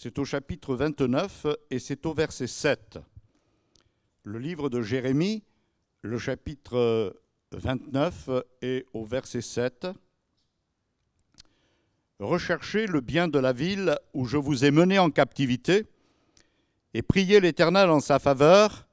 [0.00, 3.00] C'est au chapitre 29 et c'est au verset 7.
[4.22, 5.42] Le livre de Jérémie,
[6.02, 8.30] le chapitre 29
[8.62, 9.88] et au verset 7.
[12.20, 15.86] Recherchez le bien de la ville où je vous ai mené en captivité
[16.94, 18.86] et priez l'Éternel en sa faveur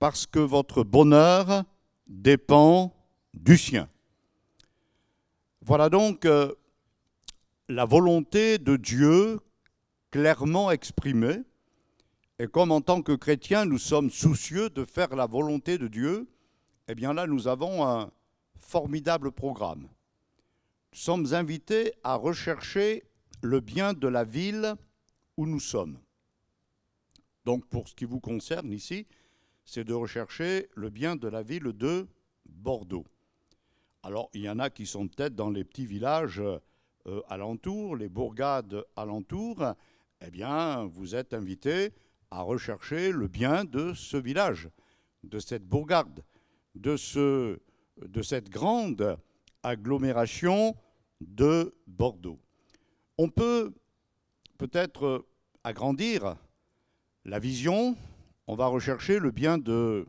[0.00, 1.62] parce que votre bonheur
[2.08, 2.92] dépend
[3.34, 3.88] du sien.
[5.60, 6.52] Voilà donc euh,
[7.68, 9.38] la volonté de Dieu
[10.14, 11.42] clairement exprimée.
[12.38, 16.28] Et comme en tant que chrétiens, nous sommes soucieux de faire la volonté de Dieu,
[16.86, 18.12] eh bien là, nous avons un
[18.60, 19.88] formidable programme.
[20.92, 23.02] Nous sommes invités à rechercher
[23.42, 24.76] le bien de la ville
[25.36, 25.98] où nous sommes.
[27.44, 29.08] Donc pour ce qui vous concerne ici,
[29.64, 32.06] c'est de rechercher le bien de la ville de
[32.46, 33.06] Bordeaux.
[34.04, 38.08] Alors il y en a qui sont peut-être dans les petits villages euh, alentours, les
[38.08, 39.74] bourgades alentours.
[40.26, 41.92] Eh bien, vous êtes invités
[42.30, 44.70] à rechercher le bien de ce village,
[45.22, 46.24] de cette bourgade
[46.74, 49.18] de cette grande
[49.62, 50.74] agglomération
[51.20, 52.40] de Bordeaux.
[53.18, 53.74] On peut
[54.56, 55.26] peut-être
[55.62, 56.36] agrandir
[57.26, 57.94] la vision,
[58.46, 60.06] on va rechercher le bien de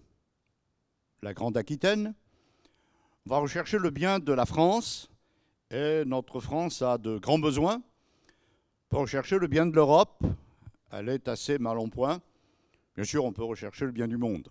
[1.24, 2.16] la Grande Aquitaine,
[3.26, 5.12] on va rechercher le bien de la France,
[5.72, 7.82] et notre France a de grands besoins.
[8.96, 10.24] Rechercher le bien de l'Europe,
[10.90, 12.22] elle est assez mal en point.
[12.96, 14.48] Bien sûr, on peut rechercher le bien du monde.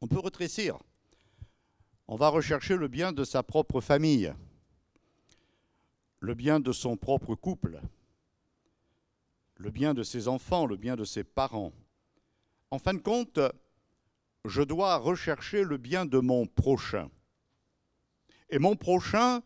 [0.00, 0.78] On peut rétrécir.
[2.06, 4.32] On va rechercher le bien de sa propre famille,
[6.20, 7.80] le bien de son propre couple,
[9.56, 11.72] le bien de ses enfants, le bien de ses parents.
[12.70, 13.40] En fin de compte,
[14.44, 17.10] je dois rechercher le bien de mon prochain.
[18.48, 19.42] Et mon prochain,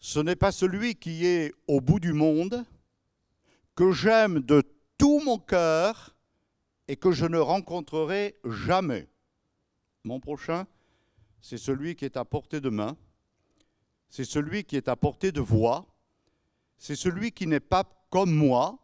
[0.00, 2.66] ce n'est pas celui qui est au bout du monde,
[3.80, 4.62] que j'aime de
[4.98, 6.14] tout mon cœur
[6.86, 9.08] et que je ne rencontrerai jamais.
[10.04, 10.66] Mon prochain,
[11.40, 12.94] c'est celui qui est à portée de main,
[14.10, 15.86] c'est celui qui est à portée de voix,
[16.76, 18.78] c'est celui qui n'est pas comme moi,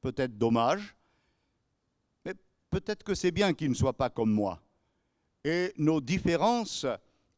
[0.00, 0.96] peut-être dommage,
[2.24, 2.34] mais
[2.70, 4.60] peut-être que c'est bien qu'il ne soit pas comme moi.
[5.44, 6.86] Et nos différences,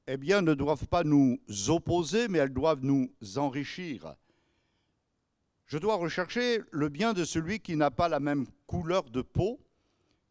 [0.06, 1.38] eh ne doivent pas nous
[1.68, 4.16] opposer, mais elles doivent nous enrichir.
[5.72, 9.58] Je dois rechercher le bien de celui qui n'a pas la même couleur de peau,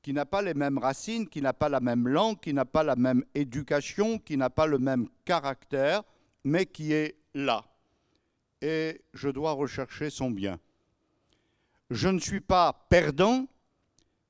[0.03, 2.83] qui n'a pas les mêmes racines, qui n'a pas la même langue, qui n'a pas
[2.83, 6.03] la même éducation, qui n'a pas le même caractère,
[6.43, 7.65] mais qui est là.
[8.61, 10.59] Et je dois rechercher son bien.
[11.89, 13.47] Je ne suis pas perdant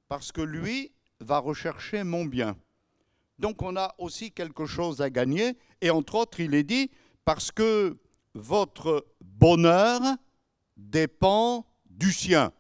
[0.08, 2.56] parce que lui va rechercher mon bien.
[3.38, 5.58] Donc on a aussi quelque chose à gagner.
[5.82, 6.90] Et entre autres, il est dit,
[7.26, 7.98] parce que
[8.34, 10.00] votre bonheur
[10.90, 12.52] dépend du sien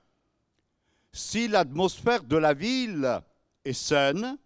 [1.14, 3.22] si l'atmosphère de la ville
[3.66, 4.38] est saine,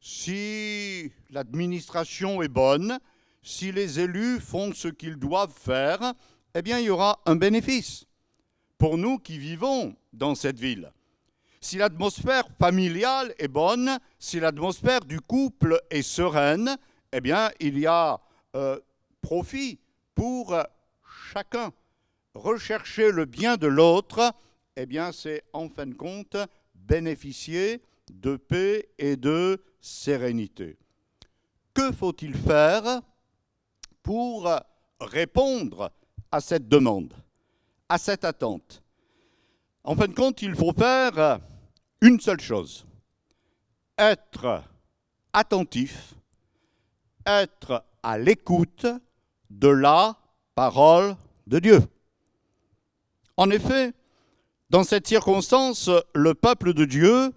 [0.00, 2.98] si l'administration est bonne,
[3.42, 6.14] si les élus font ce qu'ils doivent faire,
[6.54, 8.06] eh bien, il y aura un bénéfice
[8.78, 10.92] pour nous qui vivons dans cette ville.
[11.60, 16.76] Si l'atmosphère familiale est bonne, si l'atmosphère du couple est sereine,
[17.12, 18.20] eh bien, il y a
[18.54, 18.78] euh,
[19.20, 19.78] profit
[20.14, 20.56] pour
[21.32, 21.72] chacun.
[22.38, 24.32] Rechercher le bien de l'autre,
[24.76, 26.36] eh bien, c'est en fin de compte
[26.72, 27.82] bénéficier
[28.12, 30.78] de paix et de sérénité.
[31.74, 33.00] Que faut-il faire
[34.04, 34.48] pour
[35.00, 35.90] répondre
[36.30, 37.12] à cette demande,
[37.88, 38.84] à cette attente?
[39.82, 41.40] En fin de compte, il faut faire
[42.00, 42.86] une seule chose,
[43.98, 44.62] être
[45.32, 46.14] attentif,
[47.26, 48.86] être à l'écoute
[49.50, 50.16] de la
[50.54, 51.16] parole
[51.48, 51.80] de Dieu.
[53.38, 53.92] En effet,
[54.68, 57.32] dans cette circonstance, le peuple de Dieu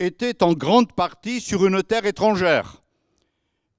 [0.00, 2.82] était en grande partie sur une terre étrangère.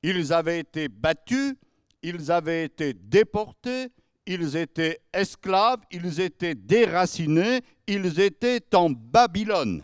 [0.02, 1.56] Ils avaient été battus,
[2.04, 3.90] ils avaient été déportés,
[4.26, 9.84] ils étaient esclaves, ils étaient déracinés, ils étaient en Babylone.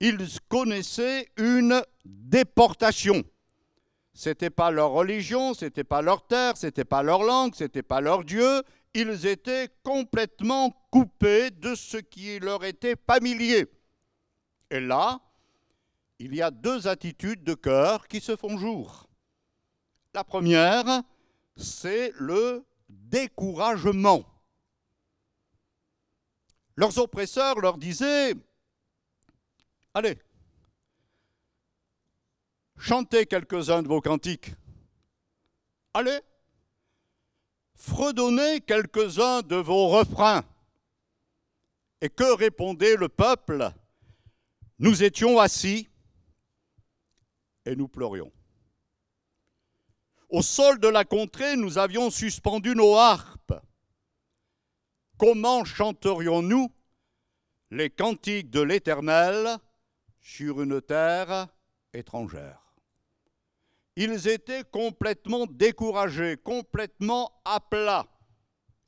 [0.00, 3.22] Ils connaissaient une déportation.
[4.14, 7.54] Ce n'était pas leur religion, ce n'était pas leur terre, ce n'était pas leur langue,
[7.54, 8.62] ce n'était pas leur Dieu,
[8.94, 13.66] ils étaient complètement coupés de ce qui leur était familier.
[14.70, 15.20] Et là,
[16.18, 19.08] il y a deux attitudes de cœur qui se font jour.
[20.12, 21.02] La première,
[21.56, 24.24] c'est le découragement.
[26.76, 28.34] Leurs oppresseurs leur disaient,
[29.94, 30.18] allez,
[32.76, 34.52] chantez quelques-uns de vos cantiques.
[35.94, 36.20] Allez,
[37.80, 40.44] fredonnez quelques-uns de vos refrains.
[42.02, 43.70] Et que répondait le peuple?
[44.78, 45.88] Nous étions assis
[47.66, 48.32] et nous pleurions.
[50.28, 53.54] Au sol de la contrée, nous avions suspendu nos harpes.
[55.18, 56.72] Comment chanterions-nous
[57.70, 59.58] les cantiques de l'Éternel
[60.20, 61.48] sur une terre
[61.92, 62.59] étrangère?
[64.02, 68.06] Ils étaient complètement découragés, complètement à plat.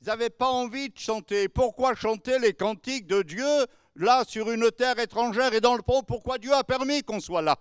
[0.01, 1.47] Ils n'avaient pas envie de chanter.
[1.47, 6.01] Pourquoi chanter les cantiques de Dieu là sur une terre étrangère et dans le pont
[6.01, 7.59] Pourquoi Dieu a permis qu'on soit là?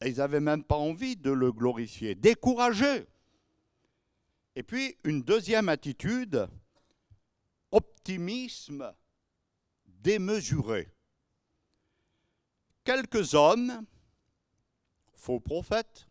[0.00, 3.04] Et ils n'avaient même pas envie de le glorifier, découragés.
[4.54, 6.48] Et puis une deuxième attitude,
[7.72, 8.90] optimisme
[9.84, 10.88] démesuré.
[12.84, 13.84] Quelques hommes,
[15.16, 16.06] faux prophètes,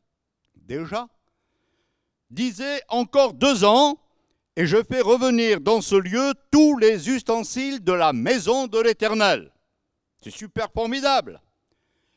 [0.55, 1.07] déjà,
[2.29, 3.97] disaient encore deux ans,
[4.57, 9.51] et je fais revenir dans ce lieu tous les ustensiles de la maison de l'Éternel.
[10.21, 11.41] C'est super formidable.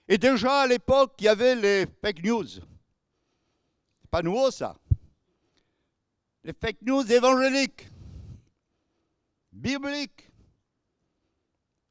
[0.08, 2.46] Et déjà à l'époque, il y avait les fake news.
[2.48, 4.76] C'est pas nouveau ça.
[6.44, 7.88] Les fake news évangéliques,
[9.52, 10.30] bibliques.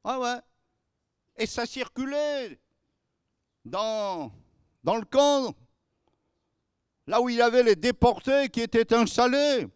[0.03, 0.39] Ah ouais.
[1.35, 2.57] Et ça circulait
[3.63, 4.31] dans,
[4.83, 5.55] dans le camp,
[7.07, 9.67] là où il y avait les déportés qui étaient installés,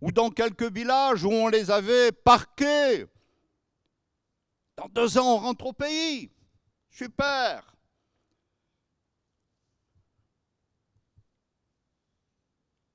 [0.00, 3.06] ou dans quelques villages où on les avait parqués.
[4.76, 6.30] Dans deux ans, on rentre au pays.
[6.90, 7.74] Super.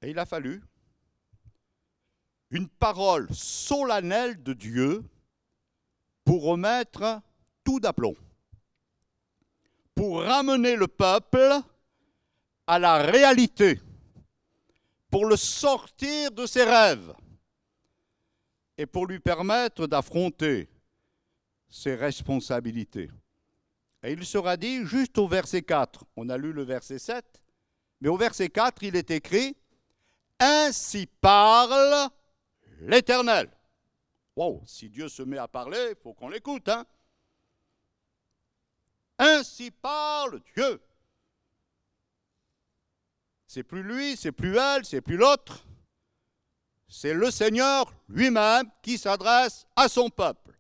[0.03, 0.63] Et il a fallu
[2.49, 5.03] une parole solennelle de Dieu
[6.23, 7.21] pour remettre
[7.63, 8.15] tout d'aplomb,
[10.01, 11.62] pour ramener le peuple
[12.65, 13.80] à la réalité,
[15.12, 17.13] pour le sortir de ses rêves
[18.80, 20.68] et pour lui permettre d'affronter
[21.69, 23.12] ses responsabilités.
[24.01, 27.24] Et il sera dit juste au verset 4, on a lu le verset 7,
[28.00, 29.56] mais au verset 4, il est écrit,
[30.39, 32.09] Ainsi parle
[32.80, 33.51] l'Éternel.
[34.36, 36.69] Wow, si Dieu se met à parler, il faut qu'on l'écoute.
[36.69, 36.88] Hein?
[39.23, 40.81] Ainsi parle Dieu.
[43.45, 45.63] C'est plus lui, c'est plus elle, c'est plus l'autre.
[46.88, 50.57] C'est le Seigneur lui-même qui s'adresse à son peuple.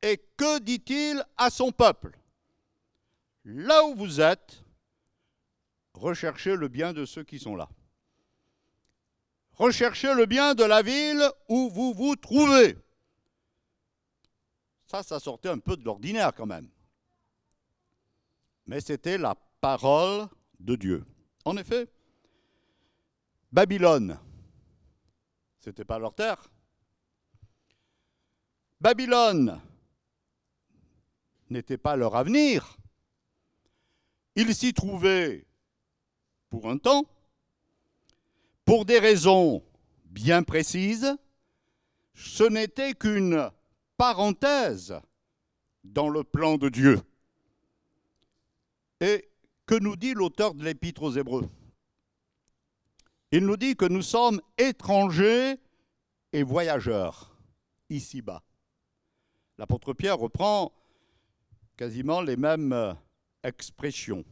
[0.00, 2.16] Et que dit-il à son peuple?
[3.44, 4.62] Là où vous êtes,
[5.94, 7.68] recherchez le bien de ceux qui sont là.
[9.54, 12.78] Recherchez le bien de la ville où vous vous trouvez.
[14.86, 16.70] Ça, ça sortait un peu de l'ordinaire quand même.
[18.66, 20.28] Mais c'était la parole
[20.60, 21.04] de Dieu.
[21.44, 21.88] En effet,
[23.50, 24.18] Babylone,
[25.60, 26.50] ce n'était pas leur terre.
[28.80, 29.60] Babylone
[31.50, 32.76] n'était pas leur avenir.
[34.34, 35.46] Il s'y trouvait
[36.48, 37.04] pour un temps,
[38.64, 39.62] pour des raisons
[40.06, 41.16] bien précises,
[42.14, 43.50] ce n'était qu'une
[43.96, 44.94] parenthèse
[45.84, 47.00] dans le plan de Dieu.
[49.02, 49.28] Et
[49.66, 51.50] que nous dit l'auteur de l'Épître aux Hébreux?
[53.32, 55.56] Il nous dit que nous sommes étrangers
[56.32, 57.36] et voyageurs
[57.90, 58.42] ici-bas.
[59.58, 60.72] L'apôtre Pierre reprend
[61.76, 62.96] quasiment les mêmes
[63.42, 64.24] expression.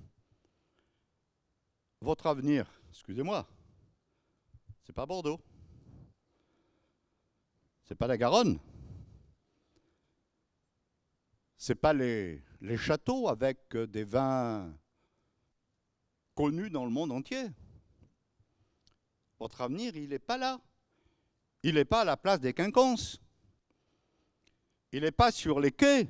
[2.01, 3.47] Votre avenir, excusez-moi,
[4.85, 5.41] c'est pas Bordeaux.
[7.87, 8.61] C'est pas la Garonne.
[11.63, 14.75] C'est pas les, les châteaux avec des vins
[16.35, 17.49] connus dans le monde entier.
[19.39, 20.59] Votre avenir, il n'est pas là.
[21.63, 23.21] Il n'est pas à la place des quinconces.
[24.91, 26.09] Il n'est pas sur les quais,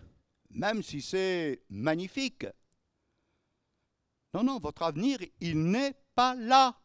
[0.51, 2.47] même si c'est magnifique.
[4.33, 6.81] Non, non, votre avenir, il n'est pas là.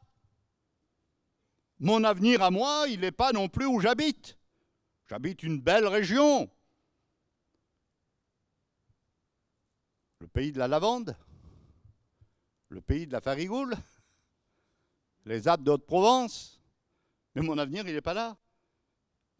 [1.78, 4.40] Mon avenir à moi, il n'est pas non plus où j'habite.
[5.08, 6.50] J'habite une belle région.
[10.20, 11.16] Le pays de la lavande,
[12.70, 13.76] le pays de la farigoule,
[15.26, 16.62] les Alpes de Haute-Provence.
[17.36, 18.38] Mais mon avenir, il n'est pas là.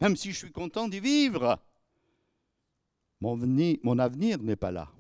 [0.02, 1.58] Même si je suis content d'y vivre,
[3.22, 3.38] mon,
[3.84, 4.92] mon avenir n'est pas là.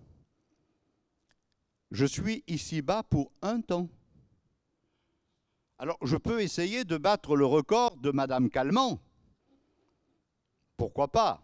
[1.92, 3.90] Je suis ici-bas pour un temps.
[5.78, 9.00] Alors, je peux essayer de battre le record de Madame Calment.
[10.78, 11.42] Pourquoi pas?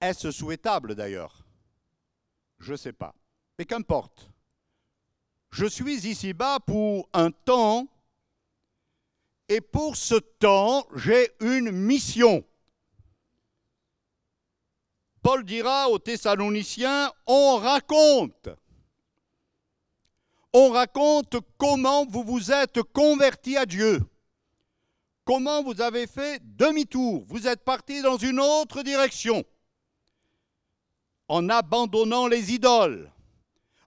[0.00, 1.43] Est-ce souhaitable d'ailleurs?
[2.64, 3.14] Je ne sais pas.
[3.58, 4.30] Mais qu'importe.
[5.50, 7.86] Je suis ici-bas pour un temps
[9.50, 12.42] et pour ce temps, j'ai une mission.
[15.22, 18.48] Paul dira aux Thessaloniciens, on raconte.
[20.54, 24.00] On raconte comment vous vous êtes convertis à Dieu.
[25.26, 27.26] Comment vous avez fait demi-tour.
[27.28, 29.44] Vous êtes parti dans une autre direction.
[31.28, 33.10] En abandonnant les idoles.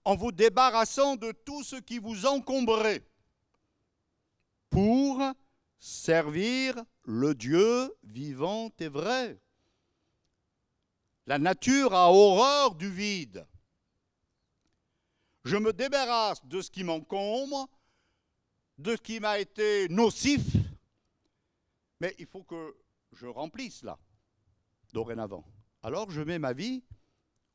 [0.03, 3.03] En vous débarrassant de tout ce qui vous encombrait.
[4.69, 5.21] Pour
[5.79, 9.39] servir le Dieu vivant et vrai.
[11.25, 13.45] La nature a horreur du vide.
[15.43, 17.69] Je me débarrasse de ce qui m'encombre,
[18.77, 20.41] de ce qui m'a été nocif,
[21.99, 22.75] mais il faut que
[23.13, 23.97] je remplisse là,
[24.93, 25.45] dorénavant.
[25.83, 26.83] Alors je mets ma vie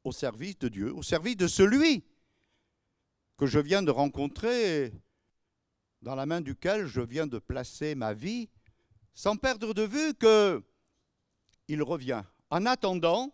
[0.04, 2.04] au service de Dieu, au service de celui
[3.37, 4.92] que je viens de rencontrer,
[6.00, 8.49] dans la main duquel je viens de placer ma vie,
[9.14, 10.62] sans perdre de vue que
[11.68, 12.23] il revient.
[12.50, 13.32] En attendant,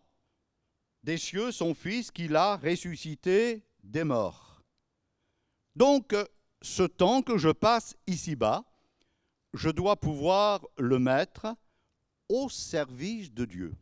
[1.02, 4.62] des cieux son Fils qu'il a ressuscité des morts.
[5.74, 6.14] Donc,
[6.60, 8.64] ce temps que je passe ici-bas,
[9.54, 11.54] je dois pouvoir le mettre
[12.28, 13.74] au service de Dieu.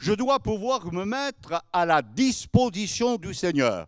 [0.00, 3.86] Je dois pouvoir me mettre à la disposition du Seigneur.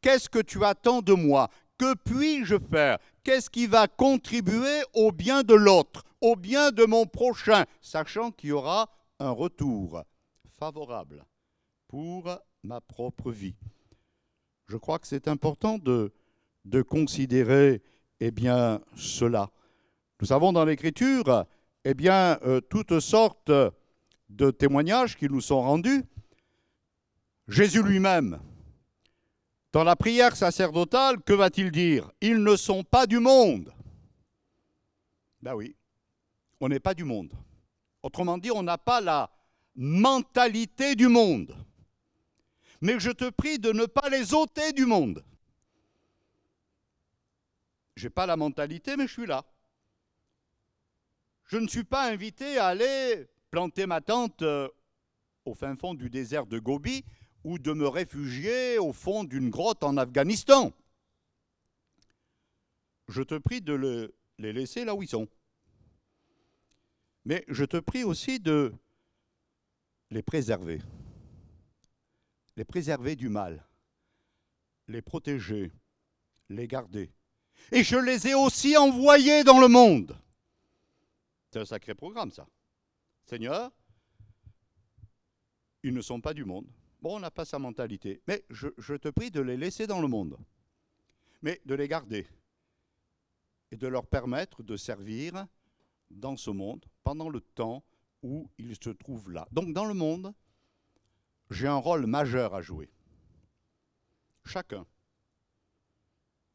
[0.00, 1.50] Qu'est-ce que tu attends de moi?
[1.76, 2.96] Que puis-je faire?
[3.22, 8.48] Qu'est-ce qui va contribuer au bien de l'autre, au bien de mon prochain, sachant qu'il
[8.48, 8.88] y aura
[9.18, 10.02] un retour
[10.58, 11.26] favorable
[11.88, 12.30] pour
[12.62, 13.56] ma propre vie?
[14.66, 16.10] Je crois que c'est important de,
[16.64, 17.82] de considérer
[18.20, 19.50] eh bien, cela.
[20.22, 21.44] Nous avons dans l'Écriture
[21.84, 23.52] eh bien, euh, toutes sortes
[24.30, 26.02] de témoignages qui nous sont rendus.
[27.46, 28.40] Jésus lui-même,
[29.72, 32.10] dans la prière sacerdotale, que va-t-il dire?
[32.20, 33.72] Ils ne sont pas du monde.
[35.42, 35.76] Ben oui,
[36.60, 37.32] on n'est pas du monde.
[38.02, 39.30] Autrement dit, on n'a pas la
[39.74, 41.54] mentalité du monde
[42.80, 45.24] mais je te prie de ne pas les ôter du monde.
[47.96, 49.44] Je n'ai pas la mentalité, mais je suis là.
[51.46, 54.68] Je ne suis pas invité à aller planter ma tente euh,
[55.44, 57.04] au fin fond du désert de Gobi
[57.44, 60.72] ou de me réfugier au fond d'une grotte en Afghanistan.
[63.08, 65.28] Je te prie de les laisser là où ils sont.
[67.24, 68.72] Mais je te prie aussi de
[70.10, 70.80] les préserver
[72.60, 73.64] les préserver du mal,
[74.86, 75.72] les protéger,
[76.50, 77.10] les garder.
[77.72, 80.14] Et je les ai aussi envoyés dans le monde.
[81.50, 82.46] C'est un sacré programme, ça.
[83.30, 83.70] Seigneur,
[85.84, 86.66] ils ne sont pas du monde.
[87.00, 88.20] Bon, on n'a pas sa mentalité.
[88.26, 90.36] Mais je, je, te prie de les laisser dans le monde.
[91.40, 92.26] Mais de les garder.
[93.70, 95.46] Et de leur permettre de servir
[96.10, 97.84] dans ce monde pendant le temps
[98.24, 99.46] où ils se trouvent là.
[99.52, 100.34] Donc dans le monde,
[101.50, 102.90] j'ai un rôle majeur à jouer.
[104.44, 104.84] Chacun.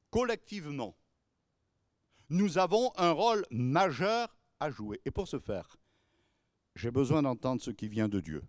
[0.09, 0.97] Collectivement,
[2.27, 4.99] nous avons un rôle majeur à jouer.
[5.05, 5.77] Et pour ce faire,
[6.75, 8.43] j'ai besoin d'entendre ce qui vient de Dieu.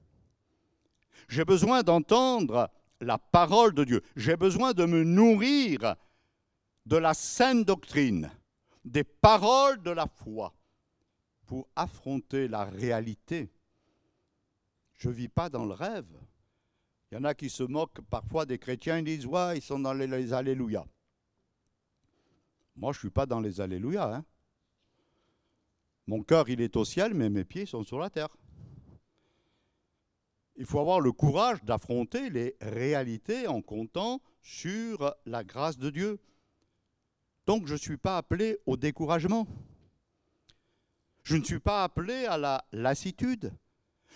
[1.28, 4.02] J'ai besoin d'entendre la parole de Dieu.
[4.16, 5.96] J'ai besoin de me nourrir
[6.86, 8.30] de la saine doctrine,
[8.84, 10.54] des paroles de la foi,
[11.46, 13.50] pour affronter la réalité.
[14.94, 16.06] Je ne vis pas dans le rêve.
[17.10, 19.78] Il y en a qui se moquent parfois des chrétiens, ils disent Ouais, ils sont
[19.78, 20.84] dans les, Alléluia.
[22.74, 24.16] Moi, je ne suis pas dans les Alléluia.
[24.16, 24.24] Hein.
[26.06, 28.28] Mon cœur, il est au ciel, mais mes pieds sont sur la terre.
[30.56, 36.18] Il faut avoir le courage d'affronter les réalités en comptant sur la grâce de Dieu.
[37.46, 39.46] Donc je ne suis pas appelé au découragement.
[41.24, 43.52] Je ne suis pas appelé à la lassitude.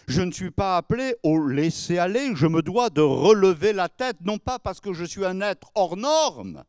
[0.06, 4.16] Je ne suis pas appelé au laisser aller, je me dois de relever la tête,
[4.22, 6.64] non pas parce que je suis un être hors norme,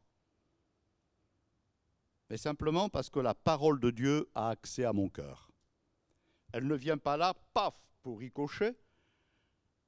[2.31, 5.51] mais simplement parce que la parole de Dieu a accès à mon cœur.
[6.53, 8.71] Elle ne vient pas là, paf, pour ricocher.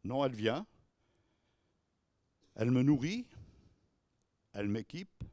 [0.03, 0.67] Non, elle vient.
[2.55, 3.25] Elle me nourrit,
[4.51, 5.23] elle m'équipe,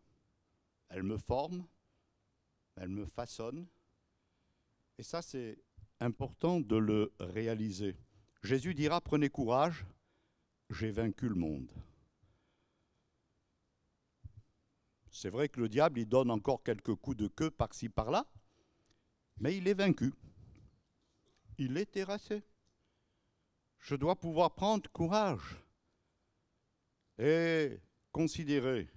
[0.88, 1.66] elle me forme,
[2.76, 3.66] elle me façonne.
[4.96, 5.58] Et ça, c'est
[5.98, 7.96] important de le réaliser.
[8.44, 9.84] Jésus dira, prenez courage,
[10.70, 11.72] j'ai vaincu le monde.
[15.22, 18.24] C'est vrai que le diable, il donne encore quelques coups de queue par-ci, par-là,
[19.38, 20.14] mais il est vaincu.
[21.58, 22.42] Il est terrassé.
[23.80, 25.58] Je dois pouvoir prendre courage
[27.18, 27.80] et
[28.12, 28.88] considérer,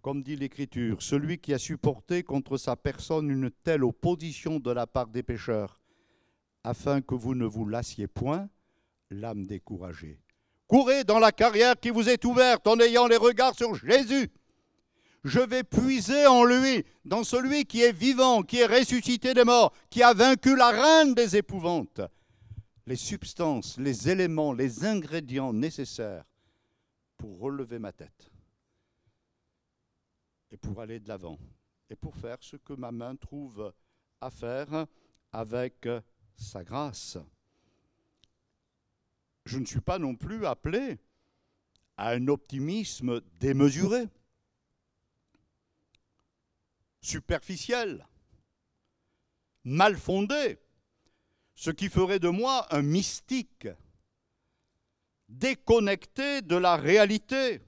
[0.00, 4.86] comme dit l'Écriture, celui qui a supporté contre sa personne une telle opposition de la
[4.86, 5.82] part des pécheurs,
[6.64, 8.48] afin que vous ne vous lassiez point,
[9.10, 10.18] l'âme découragée.
[10.66, 14.32] Courez dans la carrière qui vous est ouverte en ayant les regards sur Jésus.
[15.24, 19.72] Je vais puiser en lui, dans celui qui est vivant, qui est ressuscité des morts,
[19.88, 22.00] qui a vaincu la reine des épouvantes,
[22.86, 26.24] les substances, les éléments, les ingrédients nécessaires
[27.16, 28.30] pour relever ma tête
[30.50, 31.38] et pour aller de l'avant
[31.88, 33.72] et pour faire ce que ma main trouve
[34.20, 34.86] à faire
[35.32, 35.88] avec
[36.36, 37.16] sa grâce.
[39.44, 40.98] Je ne suis pas non plus appelé
[41.96, 44.08] à un optimisme démesuré,
[47.02, 48.06] superficiel,
[49.64, 50.58] mal fondé,
[51.54, 53.68] ce qui ferait de moi un mystique,
[55.28, 57.60] déconnecté de la réalité.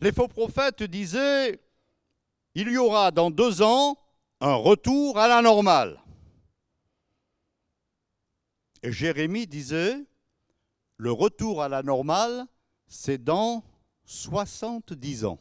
[0.00, 1.60] Les faux prophètes disaient,
[2.54, 3.98] il y aura dans deux ans
[4.40, 6.00] un retour à la normale.
[8.82, 10.04] Et Jérémie disait,
[10.96, 12.46] le retour à la normale,
[12.86, 13.64] c'est dans
[14.04, 15.38] 70 ans.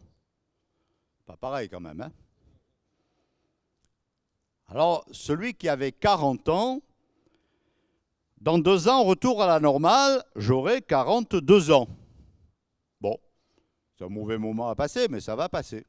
[1.38, 2.02] Pareil quand même.
[2.02, 2.12] Hein
[4.68, 6.82] Alors, celui qui avait 40 ans,
[8.42, 11.88] dans deux ans, retour à la normale, j'aurai 42 ans.
[13.00, 13.18] Bon,
[13.98, 15.86] c'est un mauvais moment à passer, mais ça va passer.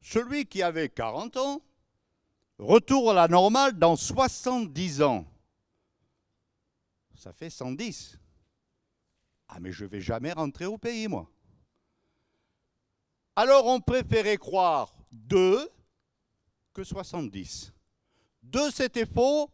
[0.00, 1.62] Celui qui avait 40 ans,
[2.58, 5.26] retour à la normale dans 70 ans.
[7.16, 8.18] Ça fait 110.
[9.48, 11.28] Ah mais je ne vais jamais rentrer au pays, moi.
[13.36, 15.70] Alors on préférait croire 2
[16.72, 17.72] que 70.
[18.42, 19.50] 2 c'était faux,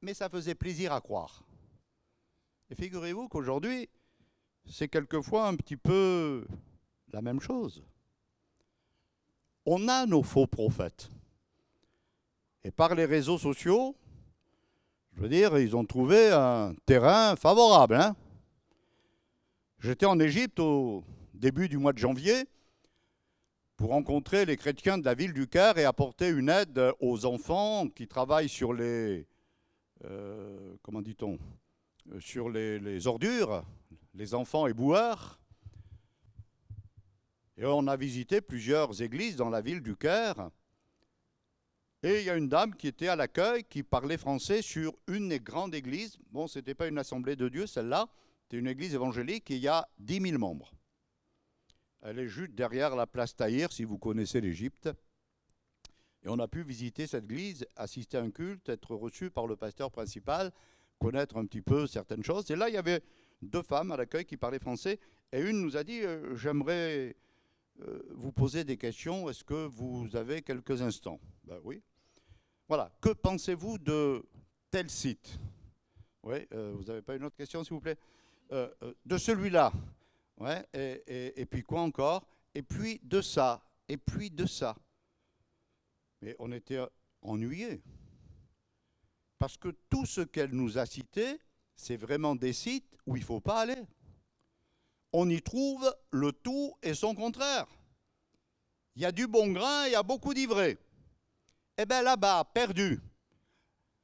[0.00, 1.42] mais ça faisait plaisir à croire.
[2.70, 3.88] Et figurez-vous qu'aujourd'hui,
[4.66, 6.46] c'est quelquefois un petit peu
[7.12, 7.82] la même chose
[9.66, 11.10] on a nos faux prophètes.
[12.64, 13.96] Et par les réseaux sociaux,
[15.14, 17.96] je veux dire, ils ont trouvé un terrain favorable.
[17.96, 18.16] Hein.
[19.78, 21.04] J'étais en Égypte au
[21.42, 22.46] début du mois de janvier
[23.76, 27.88] pour rencontrer les chrétiens de la ville du Caire et apporter une aide aux enfants
[27.88, 29.26] qui travaillent sur les,
[30.04, 31.40] euh, comment dit-on,
[32.20, 33.64] sur les, ordures,
[34.14, 35.40] les enfants éboueurs.
[37.56, 40.48] Et on a visité plusieurs églises dans la ville du Caire.
[42.04, 45.28] Et il y a une dame qui était à l'accueil, qui parlait français sur une
[45.28, 46.18] des grandes églises.
[46.30, 48.06] Bon, ce n'était pas une assemblée de Dieu, celle-là.
[48.42, 50.72] C'était une église évangélique et il y a 10 000 membres.
[52.02, 54.90] Elle est juste derrière la place Tahir, si vous connaissez l'Égypte.
[56.24, 59.56] Et on a pu visiter cette église, assister à un culte, être reçu par le
[59.56, 60.52] pasteur principal,
[60.98, 62.50] connaître un petit peu certaines choses.
[62.50, 63.02] Et là, il y avait
[63.40, 64.98] deux femmes à l'accueil qui parlaient français.
[65.32, 67.16] Et une nous a dit, euh, j'aimerais
[67.80, 69.28] euh, vous poser des questions.
[69.30, 71.20] Est-ce que vous avez quelques instants?
[71.44, 71.82] Ben oui.
[72.68, 72.92] Voilà.
[73.00, 74.24] Que pensez-vous de
[74.70, 75.38] tel site?
[76.24, 76.46] Oui.
[76.52, 77.98] Euh, vous n'avez pas une autre question, s'il vous plaît?
[79.06, 79.72] De celui-là.
[80.74, 82.26] Et, puis quoi encore?
[82.54, 83.62] Et puis de ça.
[83.88, 84.76] Et puis de ça.
[86.20, 86.80] Mais on était
[87.20, 87.82] ennuyés.
[89.38, 91.38] Parce que tout ce qu'elle nous a cité,
[91.74, 93.84] c'est vraiment des sites où il ne faut pas aller
[95.12, 97.66] on y trouve le tout et son contraire.
[98.96, 100.78] Il y a du bon grain, il y a beaucoup d'ivrés.
[101.76, 103.00] Eh bien là-bas, perdu,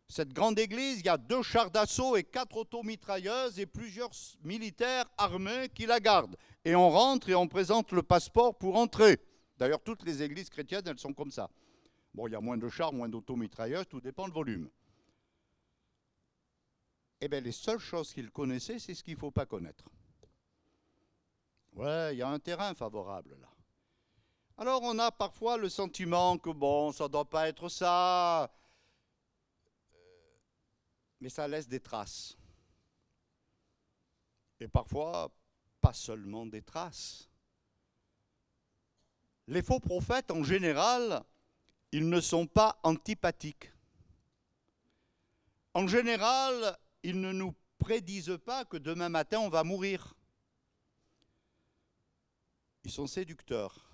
[0.08, 4.10] cette grande église, il y a deux chars d'assaut et quatre automitrailleuses et plusieurs
[4.42, 6.36] militaires armés qui la gardent.
[6.64, 9.20] Et on rentre et on présente le passeport pour entrer.
[9.58, 11.50] D'ailleurs, toutes les églises chrétiennes, elles sont comme ça.
[12.14, 14.70] Bon, il y a moins de chars, moins d'automitrailleuses, tout dépend du volume.
[17.20, 19.84] Eh bien, les seules choses qu'ils connaissaient, c'est ce qu'il ne faut pas connaître.
[21.74, 23.48] Ouais, il y a un terrain favorable là.
[24.56, 28.50] Alors on a parfois le sentiment que bon, ça ne doit pas être ça,
[31.20, 32.36] mais ça laisse des traces.
[34.60, 35.32] Et parfois,
[35.80, 37.28] pas seulement des traces.
[39.46, 41.24] Les faux prophètes, en général,
[41.92, 43.72] ils ne sont pas antipathiques.
[45.74, 50.14] En général, ils ne nous prédisent pas que demain matin on va mourir.
[52.84, 53.88] Ils sont séducteurs.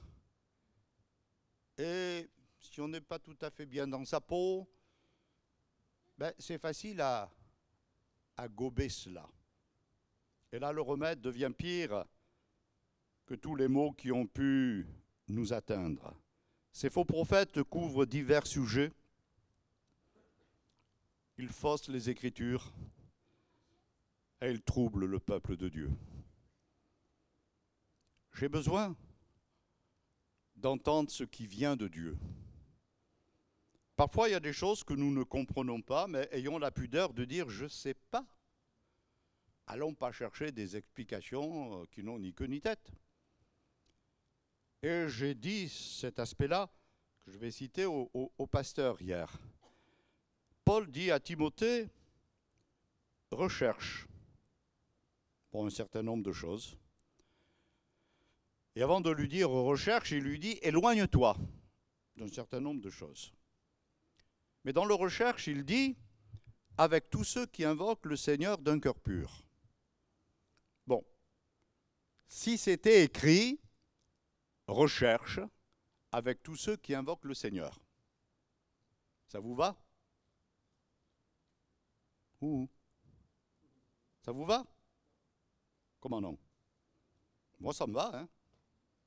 [1.76, 4.68] Et si on n'est pas tout à fait bien dans sa peau,
[6.18, 7.30] ben, c'est facile à,
[8.36, 9.28] à gober cela.
[10.52, 12.04] Et là, le remède devient pire
[13.26, 14.86] que tous les maux qui ont pu
[15.28, 16.14] nous atteindre.
[16.72, 18.92] Ces faux prophètes couvrent divers sujets.
[21.38, 22.72] Ils faussent les Écritures
[24.40, 25.90] et ils troublent le peuple de Dieu.
[28.34, 28.94] J'ai besoin
[30.56, 32.16] d'entendre ce qui vient de Dieu.
[33.96, 37.12] Parfois, il y a des choses que nous ne comprenons pas, mais ayons la pudeur
[37.12, 38.26] de dire je ne sais pas.
[39.66, 42.90] Allons pas chercher des explications euh, qui n'ont ni queue ni tête.
[44.82, 46.70] Et j'ai dit cet aspect-là,
[47.24, 49.32] que je vais citer au, au pasteur hier.
[50.64, 51.88] Paul dit à Timothée,
[53.30, 54.06] recherche
[55.50, 56.76] pour un certain nombre de choses.
[58.76, 61.36] Et avant de lui dire recherche, il lui dit éloigne-toi
[62.16, 63.32] d'un certain nombre de choses.
[64.64, 65.96] Mais dans le recherche, il dit
[66.78, 69.46] avec tous ceux qui invoquent le Seigneur d'un cœur pur.
[70.86, 71.04] Bon,
[72.26, 73.60] si c'était écrit
[74.66, 75.40] recherche
[76.10, 77.80] avec tous ceux qui invoquent le Seigneur,
[79.28, 79.76] ça vous va?
[82.40, 82.68] Ouh.
[84.22, 84.66] Ça vous va?
[86.00, 86.38] Comment non?
[87.60, 88.10] Moi, ça me va.
[88.14, 88.28] Hein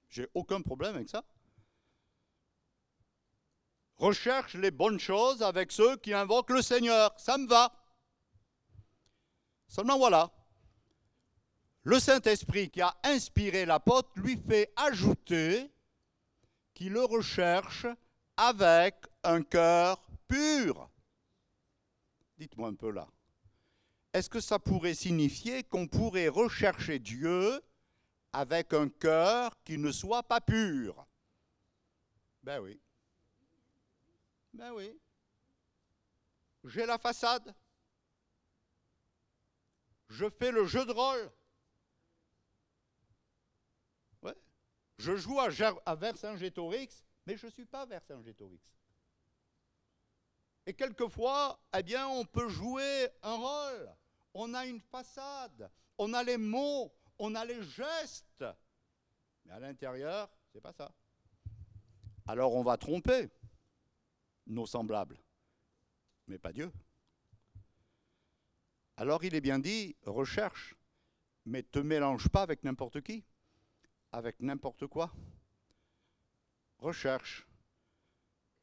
[0.09, 1.23] J'ai aucun problème avec ça.
[3.97, 7.13] Recherche les bonnes choses avec ceux qui invoquent le Seigneur.
[7.19, 7.73] Ça me va.
[9.67, 10.31] Seulement voilà.
[11.83, 15.71] Le Saint-Esprit qui a inspiré l'apôtre lui fait ajouter
[16.73, 17.87] qu'il le recherche
[18.35, 20.89] avec un cœur pur.
[22.37, 23.07] Dites-moi un peu là
[24.17, 27.61] est-ce que ça pourrait signifier qu'on pourrait rechercher Dieu
[28.33, 31.05] avec un cœur qui ne soit pas pur?
[32.41, 32.79] Ben oui.
[34.57, 34.99] Ben oui.
[36.63, 37.53] J'ai la façade.
[40.09, 41.31] Je fais le jeu de rôle.
[44.99, 45.49] Je joue à,
[45.85, 48.59] à Vercingétorix, mais je ne suis pas Vercingétorix.
[50.65, 53.95] Et quelquefois, eh bien, on peut jouer un rôle
[54.39, 58.45] on a une façade, on a les mots, on a les gestes.
[59.45, 60.91] Mais à l'intérieur, c'est pas ça.
[62.27, 63.31] Alors on va tromper
[64.47, 65.17] nos semblables,
[66.27, 66.71] mais pas Dieu.
[68.97, 70.75] Alors il est bien dit, recherche,
[71.45, 73.23] mais te mélange pas avec n'importe qui,
[74.11, 75.13] avec n'importe quoi.
[76.79, 77.47] Recherche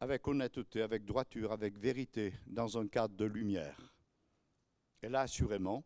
[0.00, 3.94] avec honnêteté, avec droiture, avec vérité, dans un cadre de lumière.
[5.02, 5.84] Et là, assurément,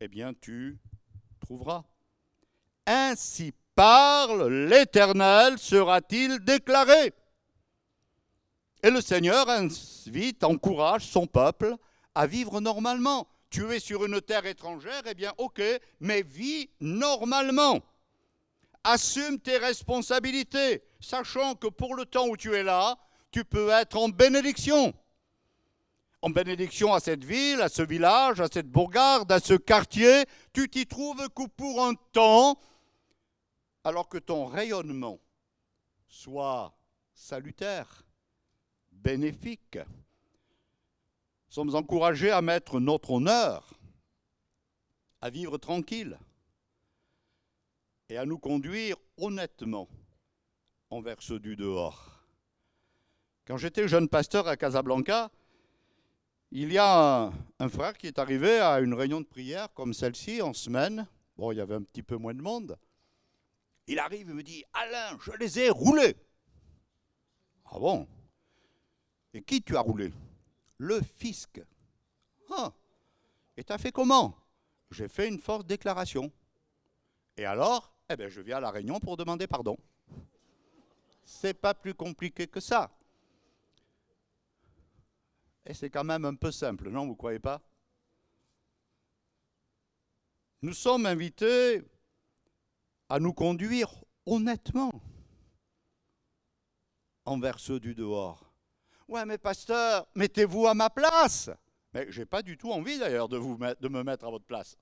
[0.00, 0.78] eh bien, tu
[1.40, 1.84] trouveras.
[2.86, 7.14] Ainsi parle l'Éternel, sera-t-il déclaré.
[8.82, 11.76] Et le Seigneur invite, encourage son peuple
[12.14, 13.28] à vivre normalement.
[13.50, 15.62] Tu es sur une terre étrangère, eh bien, ok,
[16.00, 17.78] mais vis normalement.
[18.82, 22.98] Assume tes responsabilités, sachant que pour le temps où tu es là,
[23.30, 24.92] tu peux être en bénédiction
[26.22, 30.68] en bénédiction à cette ville, à ce village, à cette bourgade, à ce quartier, tu
[30.68, 32.56] t'y trouves que pour un temps,
[33.82, 35.18] alors que ton rayonnement
[36.08, 36.72] soit
[37.12, 38.04] salutaire,
[39.02, 39.76] bénéfique.
[39.76, 43.74] Nous sommes encouragés à mettre notre honneur,
[45.20, 46.18] à vivre tranquille
[48.08, 49.88] et à nous conduire honnêtement
[50.90, 52.24] envers ceux du dehors.
[53.46, 55.30] Quand j'étais jeune pasteur à Casablanca,
[56.50, 60.42] il y a un, frère qui est arrivé à une réunion de prière comme celle-ci
[60.42, 61.06] en semaine.
[61.36, 62.76] Bon, il y avait un petit peu moins de monde.
[63.86, 66.14] Il arrive et me dit Alain, je les ai roulés.
[67.64, 68.06] Ah bon?
[69.34, 70.12] Et qui tu as roulé?
[70.78, 71.62] Le fisc.
[72.50, 72.72] Ah
[73.56, 74.36] Et tu as fait comment?
[74.90, 76.30] J'ai fait une forte déclaration.
[77.36, 77.94] Et alors?
[78.10, 79.78] Eh bien, je viens à la réunion pour demander pardon.
[81.24, 82.90] C'est pas plus compliqué que ça.
[85.64, 87.62] Et c'est quand même un peu simple, non, vous ne croyez pas?
[90.60, 91.82] Nous sommes invités
[93.08, 93.92] à nous conduire
[94.26, 94.92] honnêtement
[97.24, 98.51] envers ceux du dehors.
[99.12, 101.50] Ouais, mais pasteur, mettez-vous à ma place.
[101.92, 104.78] Mais j'ai pas du tout envie d'ailleurs de, me mettre à votre place.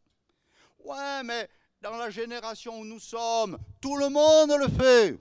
[0.84, 1.48] Ouais, mais
[1.80, 5.18] dans la génération où nous sommes, tout le monde le fait.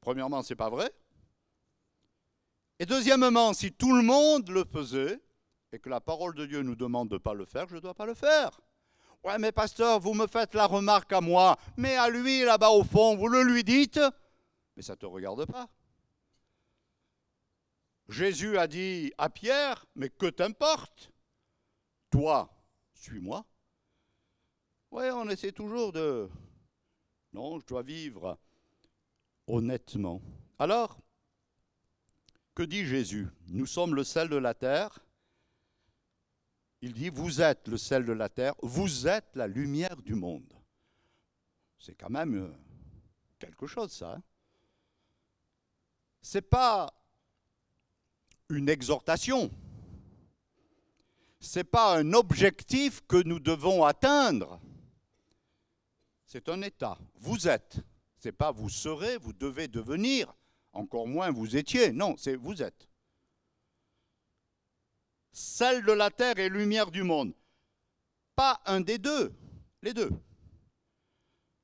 [0.00, 0.90] Premièrement, c'est pas vrai.
[2.78, 5.20] Et deuxièmement, si tout le monde le faisait,
[5.70, 7.80] et que la parole de Dieu nous demande de ne pas le faire, je ne
[7.80, 8.58] dois pas le faire.
[9.22, 12.84] Ouais, mais pasteur, vous me faites la remarque à moi, mais à lui, là-bas au
[12.84, 14.00] fond, vous le lui dites,
[14.78, 15.68] mais ça ne te regarde pas.
[18.08, 21.12] Jésus a dit à Pierre, mais que t'importe?
[22.10, 22.50] Toi,
[22.94, 23.44] suis-moi.
[24.90, 26.28] Oui, on essaie toujours de...
[27.32, 28.38] Non, je dois vivre
[29.46, 30.20] honnêtement.
[30.58, 30.98] Alors,
[32.54, 33.28] que dit Jésus?
[33.48, 34.98] Nous sommes le sel de la terre.
[36.82, 40.52] Il dit, vous êtes le sel de la terre, vous êtes la lumière du monde.
[41.78, 42.52] C'est quand même euh,
[43.38, 44.14] quelque chose, ça.
[44.14, 44.22] Hein.
[46.20, 46.92] C'est pas
[48.48, 49.50] une exhortation.
[51.40, 54.60] Ce n'est pas un objectif que nous devons atteindre.
[56.24, 56.98] C'est un état.
[57.14, 57.78] Vous êtes.
[58.18, 60.34] Ce n'est pas vous serez, vous devez devenir,
[60.72, 61.92] encore moins vous étiez.
[61.92, 62.88] Non, c'est vous êtes.
[65.32, 67.34] Celle de la terre et lumière du monde.
[68.34, 69.32] Pas un des deux,
[69.82, 70.10] les deux.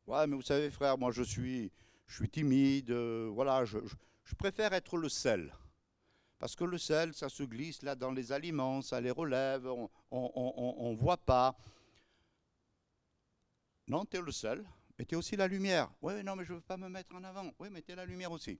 [0.06, 1.72] Ouais, mais vous savez, frère, moi je suis,
[2.06, 3.78] je suis timide, euh, voilà, je,
[4.24, 5.54] je préfère être le sel.
[6.42, 9.64] Parce que le sel, ça se glisse là dans les aliments, ça les relève,
[10.10, 11.56] on ne voit pas.
[13.86, 15.88] Non, tu es le sel, mais tu es aussi la lumière.
[16.02, 17.48] Oui, non, mais je ne veux pas me mettre en avant.
[17.60, 18.58] Oui, mais tu es la lumière aussi.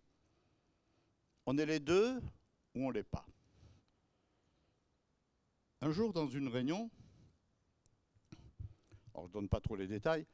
[1.45, 2.21] On est les deux
[2.77, 3.27] ou on ne l'est pas.
[5.81, 6.89] Un jour, dans une réunion,
[9.13, 10.25] alors je ne donne pas trop les détails,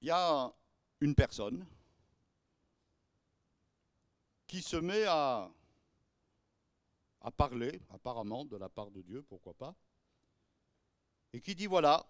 [0.00, 0.52] il y a
[1.00, 1.64] une personne
[4.52, 5.50] qui se met à,
[7.22, 9.74] à parler, apparemment, de la part de Dieu, pourquoi pas,
[11.32, 12.04] et qui dit, voilà,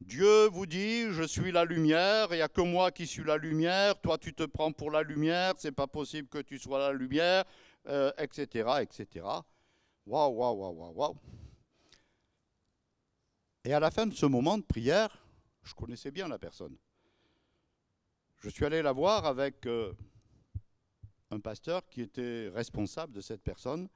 [0.00, 3.36] Dieu vous dit, je suis la lumière, il n'y a que moi qui suis la
[3.36, 6.92] lumière, toi tu te prends pour la lumière, c'est pas possible que tu sois la
[6.92, 7.44] lumière,
[8.16, 9.26] etc., euh, etc.
[10.06, 11.16] Waouh, waouh, waouh, waouh, waouh.
[13.64, 15.26] Et à la fin de ce moment de prière,
[15.64, 16.76] je connaissais bien la personne.
[18.36, 19.92] Je suis allé la voir avec euh,
[21.34, 23.88] un pasteur qui était responsable de cette personne,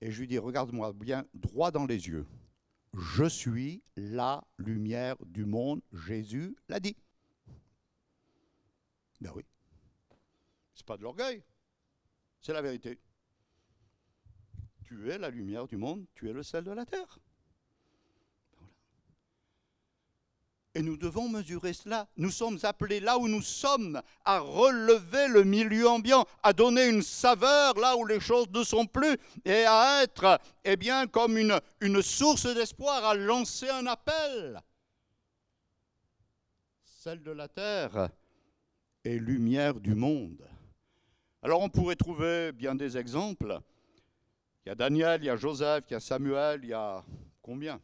[0.00, 2.26] et je lui dis, regarde-moi bien droit dans les yeux.
[2.94, 6.96] Je suis la lumière du monde, Jésus l'a dit.
[9.20, 9.44] Ben oui.
[10.74, 11.42] C'est pas de l'orgueil,
[12.40, 12.98] c'est la vérité.
[14.84, 17.18] Tu es la lumière du monde, tu es le sel de la terre.
[20.78, 22.06] Et nous devons mesurer cela.
[22.16, 27.02] Nous sommes appelés là où nous sommes à relever le milieu ambiant, à donner une
[27.02, 31.58] saveur là où les choses ne sont plus et à être, eh bien, comme une,
[31.80, 34.62] une source d'espoir, à lancer un appel.
[36.84, 38.10] Celle de la terre
[39.02, 40.48] et lumière du monde.
[41.42, 43.58] Alors on pourrait trouver bien des exemples.
[44.64, 47.04] Il y a Daniel, il y a Joseph, il y a Samuel, il y a
[47.42, 47.80] combien?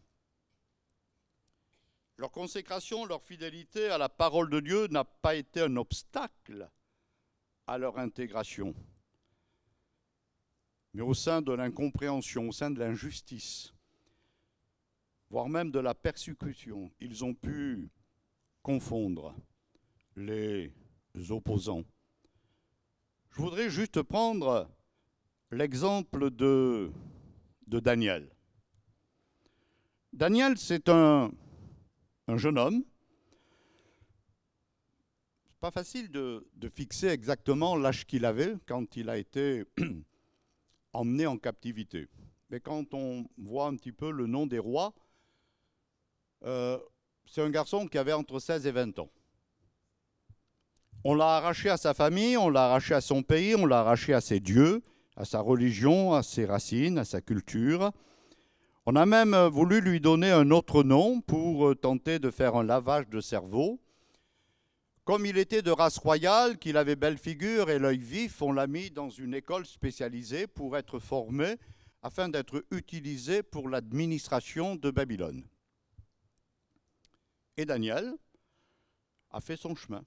[2.16, 6.70] Leur consécration, leur fidélité à la parole de Dieu n'a pas été un obstacle
[7.66, 8.74] à leur intégration.
[10.92, 13.74] Mais au sein de l'incompréhension, au sein de l'injustice,
[15.28, 17.90] voire même de la persécution, ils ont pu
[18.62, 19.34] confondre
[20.16, 20.72] les
[21.30, 21.84] opposants.
[23.30, 24.70] Je voudrais juste prendre
[25.50, 26.92] l'exemple de,
[27.66, 28.30] Daniel.
[30.12, 31.32] Daniel, c'est un,
[32.28, 32.84] un jeune homme.
[35.60, 39.64] Pas facile de, fixer exactement l'âge qu'il avait quand il a été
[40.92, 42.08] emmené en captivité.
[42.50, 44.92] Mais quand on voit un petit peu le nom des rois,
[46.44, 46.78] euh,
[47.26, 49.10] c'est un garçon qui avait entre 16 et 20 ans.
[51.02, 54.12] On l'a arraché à sa famille, on l'a arraché à son pays, on l'a arraché
[54.14, 54.82] à ses dieux,
[55.16, 57.92] à sa religion, à ses racines, à sa culture.
[58.86, 62.54] On a même euh, voulu lui donner un autre nom pour euh, tenter de faire
[62.54, 63.80] un lavage de cerveau.
[65.04, 68.66] Comme il était de race royale, qu'il avait belle figure et l'œil vif, on l'a
[68.66, 71.56] mis dans une école spécialisée pour être formé
[72.02, 75.44] afin d'être utilisé pour l'administration de Babylone.
[77.56, 78.12] Et Daniel
[79.30, 80.04] a fait son chemin.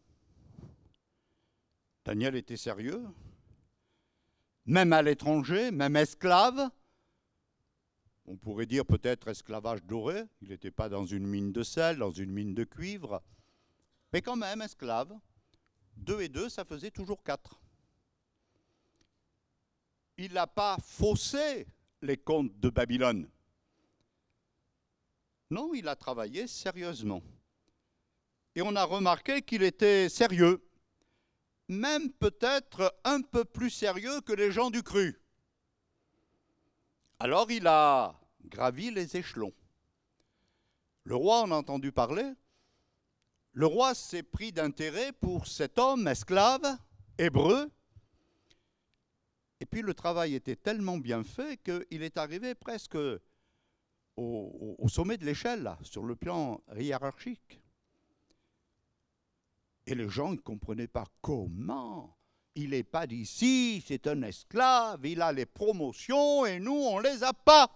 [2.06, 3.04] Daniel était sérieux,
[4.68, 6.70] même à l'étranger, même esclave,
[8.28, 12.12] on pourrait dire peut-être esclavage doré, il n'était pas dans une mine de sel, dans
[12.12, 13.24] une mine de cuivre,
[14.12, 15.18] mais quand même esclave.
[15.96, 17.60] Deux et deux, ça faisait toujours quatre.
[20.18, 21.68] Il n'a pas faussé
[22.02, 23.30] les comptes de Babylone.
[25.50, 27.24] Non, il a travaillé sérieusement.
[28.56, 30.68] Et on a remarqué qu'il était sérieux,
[31.68, 35.22] même peut-être un peu plus sérieux que les gens du cru.
[37.20, 38.14] Alors il a
[38.46, 39.54] gravi les échelons.
[41.04, 42.34] Le roi en a entendu parler.
[43.54, 46.78] Le roi s'est pris d'intérêt pour cet homme esclave,
[47.18, 47.72] hébreu.
[49.60, 52.98] Et puis le travail était tellement bien fait qu'il est arrivé presque
[54.16, 57.62] au, sommet de l'échelle, sur le plan hiérarchique.
[59.86, 62.17] Et les gens ne comprenaient pas comment
[62.58, 67.04] il n'est pas d'ici, c'est un esclave, il a les promotions et nous, on ne
[67.04, 67.72] les a pas.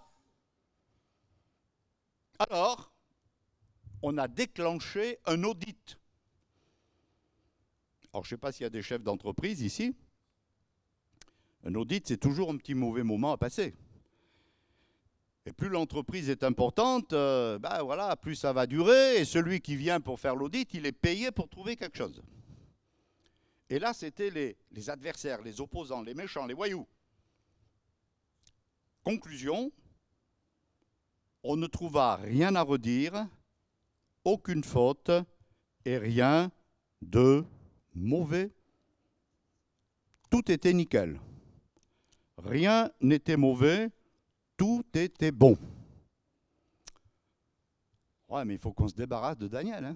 [2.40, 2.92] Alors,
[4.02, 6.00] on a déclenché un audit.
[8.12, 9.96] Alors, je ne sais pas s'il y a des chefs d'entreprise ici.
[11.64, 13.76] Un audit, c'est toujours un petit mauvais moment à passer.
[15.46, 19.18] Et plus l'entreprise est importante, euh, ben voilà, plus ça va durer.
[19.18, 22.22] Et celui qui vient pour faire l'audit, il est payé pour trouver quelque chose.
[23.72, 26.86] Et là, c'était les, adversaires, les opposants, les méchants, les voyous.
[29.02, 29.72] Conclusion,
[31.42, 33.30] on ne trouva rien à redire,
[34.26, 35.10] aucune faute
[35.86, 36.52] et rien
[37.02, 37.46] de
[37.96, 38.52] mauvais.
[40.30, 41.18] Tout était nickel.
[42.40, 43.90] Rien n'était mauvais,
[44.58, 45.58] tout était bon.
[48.28, 49.86] Ouais, mais il faut qu'on se débarrasse de Daniel.
[49.86, 49.96] Hein.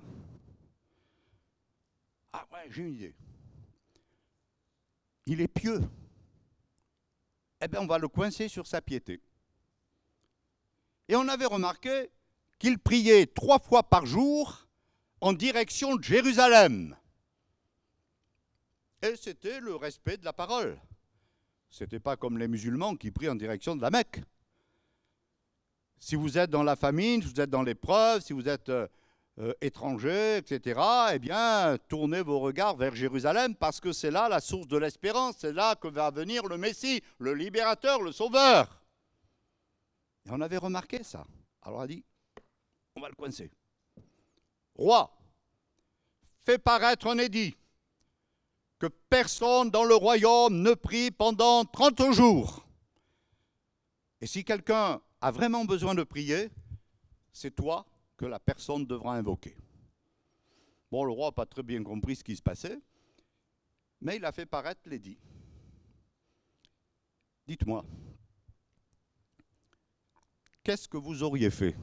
[2.31, 3.15] ah ouais, j'ai une idée.
[5.25, 5.81] Il est pieux.
[7.61, 9.21] Eh bien, on va le coincer sur sa piété.
[11.07, 12.11] Et on avait remarqué
[12.59, 14.67] qu'il priait trois fois par jour
[15.21, 16.95] en direction de Jérusalem.
[19.01, 20.79] Et c'était le respect de la parole.
[21.69, 24.21] Ce n'était pas comme les musulmans qui prient en direction de la Mecque.
[25.99, 28.71] Si vous êtes dans la famine, si vous êtes dans l'épreuve, si vous êtes
[29.37, 30.79] euh, euh, étranger, etc.,
[31.13, 35.35] eh bien, tournez vos regards vers Jérusalem parce que c'est là la source de l'espérance,
[35.39, 38.81] c'est là que va venir le Messie, le libérateur, le sauveur.
[40.25, 41.25] Et on avait remarqué ça.
[41.61, 42.03] Alors on a dit,
[42.95, 43.51] on va le coincer.
[44.75, 45.15] Roi,
[46.45, 47.55] fais paraître un édit
[48.79, 52.65] que personne dans le royaume ne prie pendant 30 jours.
[54.21, 56.49] Et si quelqu'un a vraiment besoin de prier,
[57.31, 57.85] c'est toi
[58.17, 59.58] que la personne devra invoquer.
[60.91, 62.80] Bon, le roi n'a pas très bien compris ce qui se passait,
[64.01, 65.17] mais il a fait paraître l'édit.
[67.47, 67.86] Dites-moi,
[70.63, 71.75] qu'est-ce que vous auriez fait?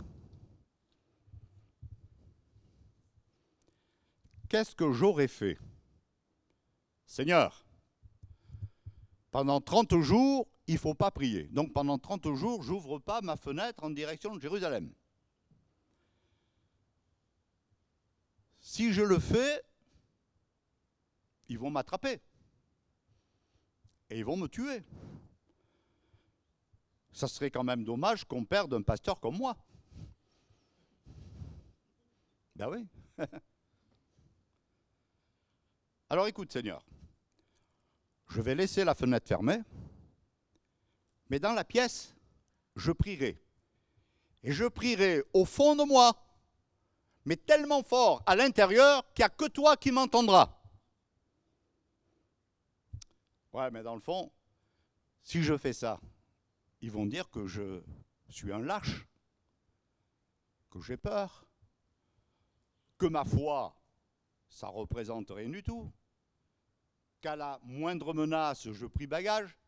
[4.48, 5.58] Qu'est-ce que j'aurais fait?
[7.06, 7.66] Seigneur,
[9.30, 11.44] pendant 30 jours, il ne faut pas prier.
[11.48, 14.92] Donc pendant 30 jours, j'ouvre pas ma fenêtre en direction de Jérusalem.
[18.72, 19.62] Si je le fais,
[21.50, 22.22] ils vont m'attraper.
[24.08, 24.82] Et ils vont me tuer.
[27.12, 29.58] Ça serait quand même dommage qu'on perde un pasteur comme moi.
[32.56, 32.88] Ben oui.
[36.08, 36.82] Alors écoute Seigneur,
[38.30, 39.60] je vais laisser la fenêtre fermée,
[41.28, 42.16] mais dans la pièce,
[42.76, 43.38] je prierai.
[44.42, 46.16] Et je prierai au fond de moi,
[47.24, 50.58] mais tellement fort à l'intérieur qu'il n'y a que toi qui m'entendras.
[53.52, 54.32] Ouais, mais dans le fond,
[55.22, 56.00] si je fais ça,
[56.80, 57.82] ils vont dire que je
[58.28, 59.06] suis un lâche,
[60.70, 61.46] que j'ai peur,
[62.98, 63.76] que ma foi,
[64.48, 65.92] ça représente rien du tout,
[67.20, 69.58] qu'à la moindre menace, je prie bagage.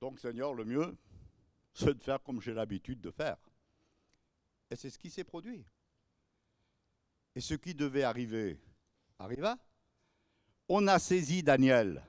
[0.00, 0.96] Donc, Seigneur, le mieux,
[1.72, 3.38] c'est de faire comme j'ai l'habitude de faire.
[4.76, 5.64] Et c'est ce qui s'est produit.
[7.34, 8.60] Et ce qui devait arriver
[9.18, 9.56] arriva.
[10.68, 12.06] On a saisi Daniel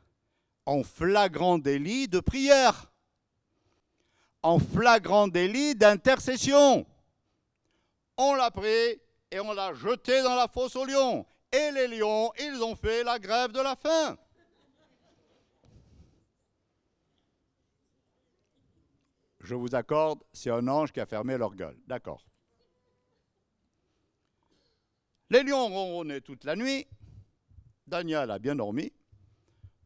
[0.65, 2.91] en flagrant délit de prière,
[4.43, 6.85] en flagrant délit d'intercession.
[8.17, 8.99] On l'a pris
[9.31, 11.25] et on l'a jeté dans la fosse aux lions.
[11.53, 14.17] Et les lions, ils ont fait la grève de la faim.
[19.39, 21.79] Je vous accorde, c'est un ange qui a fermé leur gueule.
[21.87, 22.25] D'accord.
[25.29, 26.87] Les lions ronronnaient toute la nuit.
[27.85, 28.91] Daniel a bien dormi.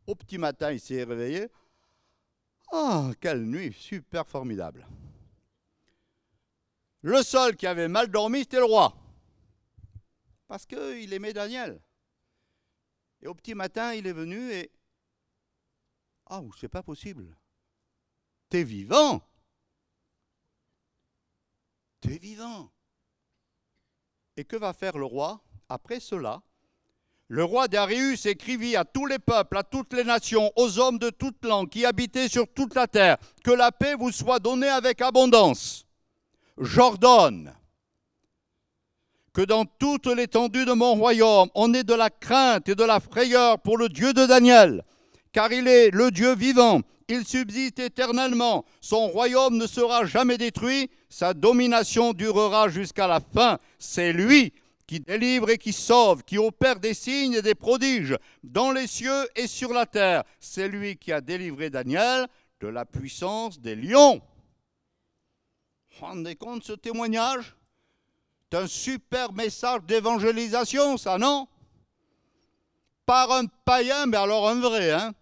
[0.08, 1.48] Au petit matin, il s'est réveillé.
[2.72, 4.88] Ah, quelle nuit super formidable.
[7.02, 8.96] Le seul qui avait mal dormi, c'était le roi.
[10.48, 11.82] Parce qu'il aimait Daniel.
[13.22, 14.72] Et au petit matin, il est venu et...
[16.28, 17.36] Ah, c'est pas possible.
[18.50, 19.22] T'es vivant
[22.00, 22.72] T'es vivant.
[24.38, 26.42] Et que va faire le roi après cela?
[27.28, 31.10] Le roi Darius écrivit à tous les peuples, à toutes les nations, aux hommes de
[31.10, 35.02] toute langue qui habitaient sur toute la terre, que la paix vous soit donnée avec
[35.02, 35.86] abondance.
[36.58, 37.54] J'ordonne
[39.34, 43.00] que dans toute l'étendue de mon royaume, on ait de la crainte et de la
[43.00, 44.84] frayeur pour le Dieu de Daniel,
[45.32, 50.90] car il est le Dieu vivant, il subsiste éternellement, son royaume ne sera jamais détruit,
[51.12, 53.60] sa domination durera jusqu'à la fin.
[53.78, 54.54] C'est lui
[54.88, 59.28] qui délivre et qui sauve, qui opère des signes et des prodiges dans les cieux
[59.36, 60.24] et sur la terre.
[60.40, 62.30] C'est lui qui a délivré Daniel
[62.62, 64.22] de la puissance des lions.
[65.90, 67.58] Vous vous rendez compte ce témoignage?
[68.50, 71.46] C'est un super message d'évangélisation, ça, non?
[73.06, 75.14] Par un païen, mais alors un vrai, hein?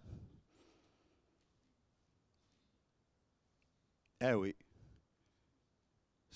[4.21, 4.55] Eh oui.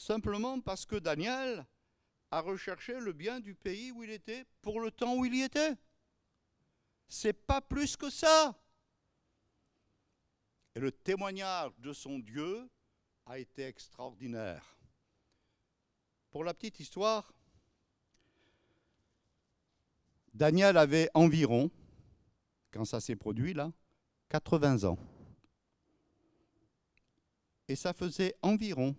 [0.04, 1.66] Simplement parce que Daniel
[2.30, 5.44] a recherché le bien du pays où il était pour le temps où il y
[5.44, 5.78] était.
[7.08, 8.54] C'est pas plus que ça.
[10.76, 12.70] Et le témoignage de son Dieu
[13.26, 14.78] a été extraordinaire.
[16.32, 17.34] Pour la petite histoire,
[20.34, 21.72] Daniel avait environ,
[22.72, 23.72] quand ça s'est produit là,
[24.28, 25.00] 80 ans.
[27.70, 28.98] Et ça faisait environ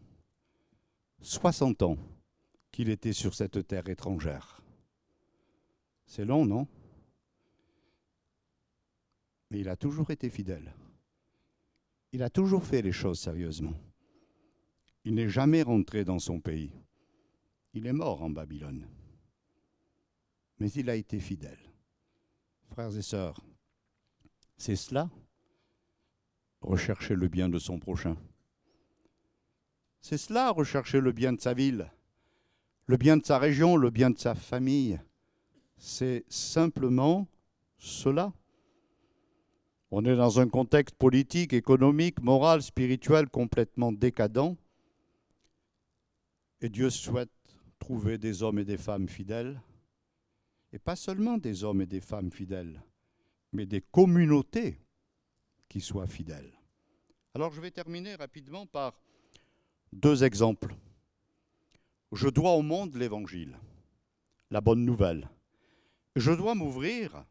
[1.20, 1.98] 60 ans
[2.70, 4.62] qu'il était sur cette terre étrangère.
[6.06, 6.66] C'est long, non?
[9.50, 10.74] Mais il a toujours été fidèle.
[12.12, 13.74] Il a toujours fait les choses sérieusement.
[15.04, 16.72] Il n'est jamais rentré dans son pays.
[17.72, 18.86] Il est mort en Babylone.
[20.58, 21.58] Mais il a été fidèle.
[22.70, 23.40] Frères et sœurs,
[24.56, 25.10] c'est cela,
[26.60, 28.16] rechercher le bien de son prochain.
[30.04, 31.90] C'est cela, rechercher le bien de sa ville,
[32.84, 35.00] le bien de sa région, le bien de sa famille.
[35.78, 37.26] C'est simplement
[37.78, 38.34] cela.
[39.90, 44.58] On est dans un contexte politique, économique, moral, spirituel complètement décadent.
[46.60, 47.32] Et Dieu souhaite
[47.78, 49.58] trouver des hommes et des femmes fidèles.
[50.74, 52.84] Et pas seulement des hommes et des femmes fidèles,
[53.52, 54.82] mais des communautés
[55.70, 56.52] qui soient fidèles.
[57.32, 59.00] Alors je vais terminer rapidement par
[59.94, 60.74] deux exemples.
[62.12, 63.58] Je dois au monde l'évangile,
[64.50, 65.30] la bonne nouvelle.
[66.16, 67.24] Je dois m'ouvrir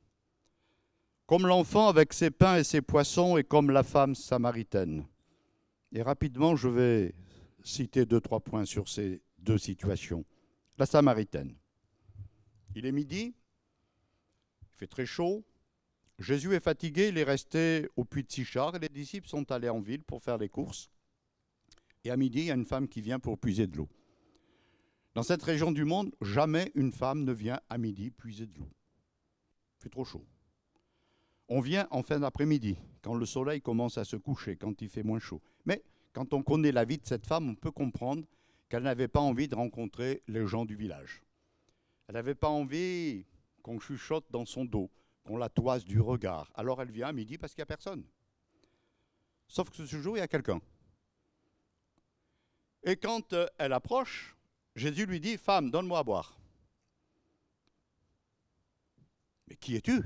[1.26, 5.06] comme l'enfant avec ses pains et ses poissons et comme la femme samaritaine.
[5.92, 7.16] Et rapidement, je vais
[7.64, 10.26] citer deux, trois points sur ces deux situations.
[10.78, 11.56] La samaritaine.
[12.76, 13.36] Il est midi,
[14.62, 15.46] il fait très chaud,
[16.18, 19.70] Jésus est fatigué, il est resté au puits de Sichar et les disciples sont allés
[19.70, 20.90] en ville pour faire les courses.
[22.04, 23.90] Et à midi, il y a une femme qui vient pour puiser de l'eau.
[25.14, 28.70] Dans cette région du monde, jamais une femme ne vient à midi puiser de l'eau.
[29.80, 30.26] Il fait trop chaud.
[31.50, 35.04] On vient en fin d'après-midi, quand le soleil commence à se coucher, quand il fait
[35.04, 35.42] moins chaud.
[35.66, 35.84] Mais
[36.14, 38.24] quand on connaît la vie de cette femme, on peut comprendre
[38.70, 41.22] qu'elle n'avait pas envie de rencontrer les gens du village.
[42.08, 43.26] Elle n'avait pas envie
[43.62, 44.90] qu'on chuchote dans son dos,
[45.24, 46.52] qu'on la toise du regard.
[46.56, 48.04] Alors elle vient à midi parce qu'il n'y a personne.
[49.48, 50.60] Sauf que ce jour, il y a quelqu'un.
[52.84, 54.36] Et quand euh, elle approche,
[54.76, 56.38] Jésus lui dit, Femme, donne-moi à boire.
[59.48, 60.04] Mais qui es-tu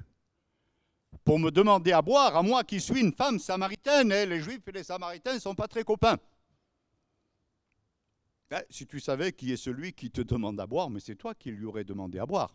[1.23, 4.67] Pour me demander à boire, à moi qui suis une femme samaritaine, et les juifs
[4.67, 6.17] et les samaritains ne sont pas très copains.
[8.49, 11.35] Ben, si tu savais qui est celui qui te demande à boire, mais c'est toi
[11.35, 12.53] qui lui aurais demandé à boire.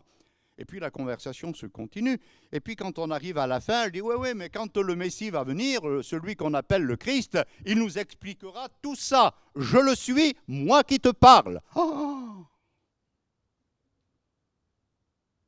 [0.57, 2.19] Et puis la conversation se continue.
[2.51, 4.95] Et puis quand on arrive à la fin, elle dit Oui, oui, mais quand le
[4.95, 9.33] Messie va venir, euh, celui qu'on appelle le Christ, il nous expliquera tout ça.
[9.55, 11.59] Je le suis, moi qui te parle.
[11.75, 12.45] Oh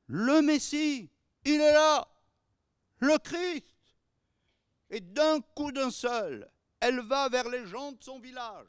[0.07, 1.09] le Messie,
[1.45, 2.07] il est là,
[2.99, 3.65] le Christ.
[4.91, 6.49] Et d'un coup d'un seul,
[6.79, 8.67] elle va vers les gens de son village.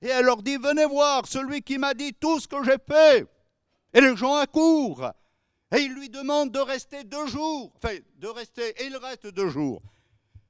[0.00, 3.26] Et elle leur dit Venez voir celui qui m'a dit tout ce que j'ai fait.
[3.92, 5.12] Et les gens accourent.
[5.70, 7.72] Et il lui demande de rester deux jours.
[7.76, 9.82] Enfin, de rester, et il reste deux jours.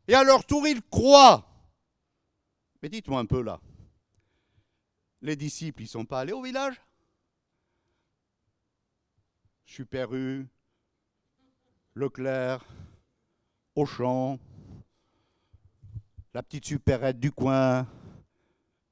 [0.07, 1.45] Et à leur tour, il croit.
[2.83, 3.61] Mais dites-moi un peu là.
[5.21, 6.81] Les disciples, ils ne sont pas allés au village?
[9.66, 10.09] Super
[11.95, 12.64] Leclerc,
[13.75, 14.39] Auchan,
[16.33, 17.87] la petite supérette du coin.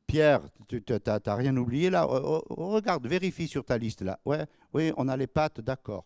[0.07, 2.05] Pierre, tu n'as rien oublié là?
[2.05, 4.19] Regarde, vérifie sur ta liste là.
[4.25, 6.05] Ouais, oui, on a les pattes, d'accord.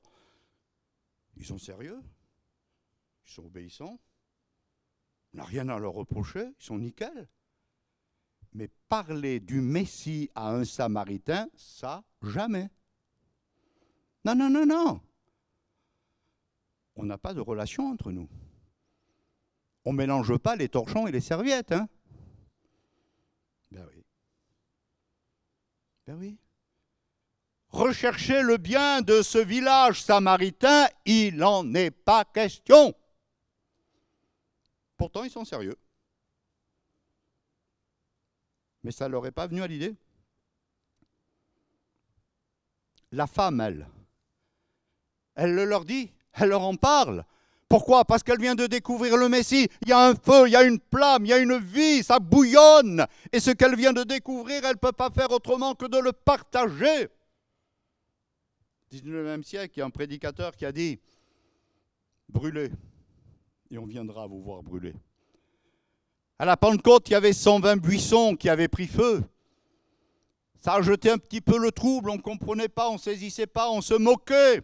[1.41, 1.99] Ils sont sérieux,
[3.25, 3.99] ils sont obéissants,
[5.33, 7.31] on n'a rien à leur reprocher, ils sont nickel.
[8.53, 12.69] Mais parler du Messie à un Samaritain, ça, jamais.
[14.27, 15.01] Non, non, non, non.
[16.97, 18.29] On n'a pas de relation entre nous.
[19.87, 21.73] On ne mélange pas les torchons et les serviettes.
[21.73, 21.89] Hein
[23.71, 24.05] ben oui.
[26.07, 26.39] Ben oui
[27.71, 32.95] rechercher le bien de ce village samaritain, il n'en est pas question.
[34.97, 35.77] Pourtant, ils sont sérieux.
[38.83, 39.95] Mais ça ne leur est pas venu à l'idée.
[43.13, 43.89] La femme, elle,
[45.35, 47.25] elle le leur dit, elle leur en parle.
[47.69, 48.05] Pourquoi?
[48.05, 49.69] Parce qu'elle vient de découvrir le Messie.
[49.83, 52.03] Il y a un feu, il y a une flamme, il y a une vie,
[52.03, 53.07] ça bouillonne.
[53.33, 56.13] Et ce qu'elle vient de découvrir, elle ne peut pas faire autrement que de le
[56.13, 57.09] partager.
[58.93, 60.99] 19e siècle, il y a un prédicateur qui a dit
[62.29, 62.71] Brûlez,
[63.71, 64.95] et on viendra vous voir brûler.
[66.39, 69.23] À la Pentecôte, il y avait 120 buissons qui avaient pris feu.
[70.61, 73.47] Ça a jeté un petit peu le trouble, on ne comprenait pas, on ne saisissait
[73.47, 74.63] pas, on se moquait.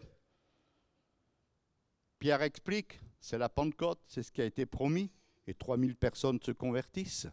[2.19, 5.11] Pierre explique, c'est la Pentecôte, c'est ce qui a été promis,
[5.45, 7.27] et 3000 personnes se convertissent.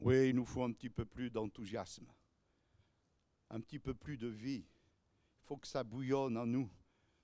[0.00, 2.06] Oui, il nous faut un petit peu plus d'enthousiasme,
[3.50, 4.64] un petit peu plus de vie.
[4.64, 6.70] Il faut que ça bouillonne en nous.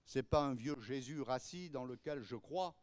[0.04, 2.74] Ce n'est pas un vieux Jésus rassis dans lequel je crois,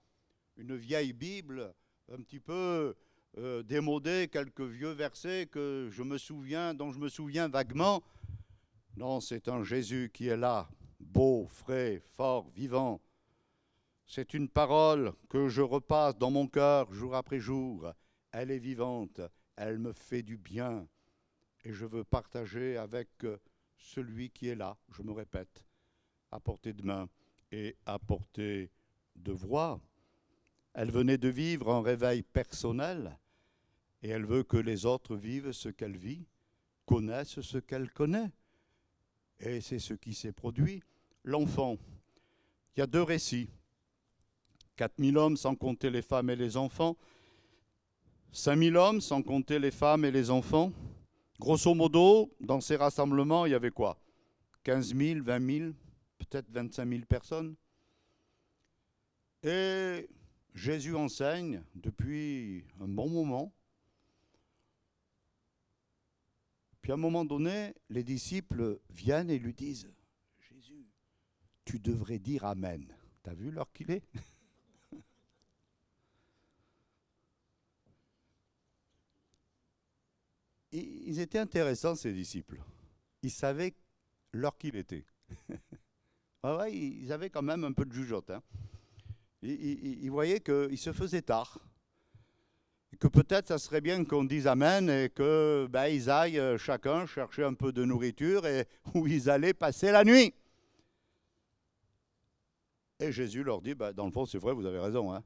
[0.58, 1.74] une vieille Bible
[2.12, 2.96] un petit peu
[3.38, 8.04] euh, démodée, quelques vieux versets que je me souviens, dont je me souviens vaguement.
[8.98, 10.68] Non, c'est un Jésus qui est là,
[11.00, 13.00] beau, frais, fort, vivant.
[14.06, 17.94] C'est une parole que je repasse dans mon cœur jour après jour.
[18.32, 19.22] Elle est vivante,
[19.56, 20.88] elle me fait du bien.
[21.66, 23.38] Et je veux partager avec euh,
[23.78, 25.66] celui qui est là, je me répète,
[26.32, 27.10] à portée de main
[27.52, 28.70] et à portée
[29.16, 29.82] de voix.
[30.74, 33.18] Elle venait de vivre un réveil personnel
[34.02, 36.26] et elle veut que les autres vivent ce qu'elle vit,
[36.86, 38.32] connaissent ce qu'elle connaît.
[39.40, 40.82] Et c'est ce qui s'est produit.
[41.24, 41.78] L'enfant,
[42.76, 43.50] il y a deux récits.
[44.78, 46.96] 4000 hommes sans compter les femmes et les enfants.
[48.32, 50.72] 5000 hommes sans compter les femmes et les enfants.
[51.40, 53.98] Grosso modo, dans ces rassemblements, il y avait quoi?
[54.64, 55.72] 15 000, 20 000,
[56.18, 57.56] peut-être 25 000 personnes.
[59.44, 60.10] Et
[60.54, 63.54] Jésus enseigne depuis un bon moment.
[66.82, 69.90] Puis à un moment donné, les disciples viennent et lui disent,
[70.40, 70.88] Jésus,
[71.64, 72.86] tu devrais dire Amen.
[73.24, 74.04] T'as vu l'heure qu'il est?
[80.72, 82.60] Ils étaient intéressants, ces disciples.
[83.24, 83.74] Ils savaient
[84.32, 85.06] l'heure qu'il était.
[86.72, 88.30] ils avaient quand même un peu de jugeote.
[88.30, 88.44] Hein.
[89.42, 91.60] Ils, voyaient qu'il se faisait tard.
[93.00, 97.06] Que peut-être ça serait bien qu'on dise Amen et que ben, ils aillent euh, chacun
[97.06, 100.34] chercher un peu de nourriture et où ils allaient passer la nuit.
[103.00, 105.14] Et Jésus leur dit, ben, dans le fond, c'est vrai, vous avez raison.
[105.14, 105.24] Hein.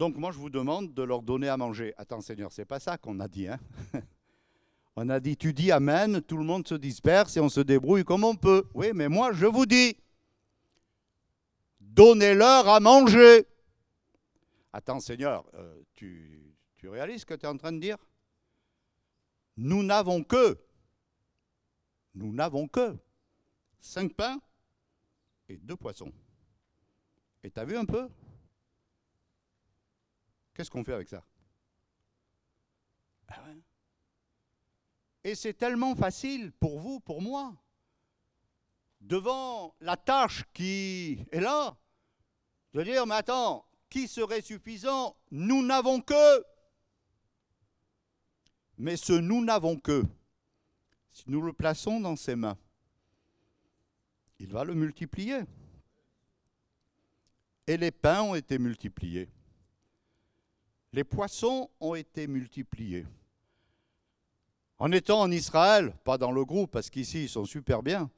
[0.00, 1.92] Donc moi, je vous demande de leur donner à manger.
[1.98, 3.48] Attends, Seigneur, c'est pas ça qu'on a dit.
[3.48, 3.60] Hein
[4.96, 8.02] on a dit, tu dis Amen, tout le monde se disperse et on se débrouille
[8.02, 8.64] comme on peut.
[8.72, 9.94] Oui, mais moi, je vous dis,
[11.80, 13.46] donnez-leur à manger.
[14.72, 17.98] Attends, Seigneur, euh, tu, tu réalises ce que tu es en train de dire?
[19.58, 20.56] Nous n'avons que,
[22.14, 22.96] nous n'avons que
[23.82, 24.40] cinq pains
[25.50, 26.10] et deux poissons.
[27.44, 28.08] Et tu as vu un peu?
[30.60, 31.24] Qu'est-ce qu'on fait avec ça
[33.28, 33.42] ah
[35.24, 37.56] Et c'est tellement facile pour vous, pour moi,
[39.00, 41.74] devant la tâche qui est là,
[42.74, 45.16] de dire, mais attends, qui serait suffisant?
[45.30, 46.44] Nous n'avons que.
[48.76, 50.04] Mais ce nous n'avons que,
[51.10, 52.58] si nous le plaçons dans ses mains,
[54.38, 55.40] il va le multiplier.
[57.66, 59.30] Et les pains ont été multipliés.
[60.92, 63.06] Les poissons ont été multipliés.
[64.78, 68.10] En étant en Israël, pas dans le groupe, parce qu'ici ils sont super bien,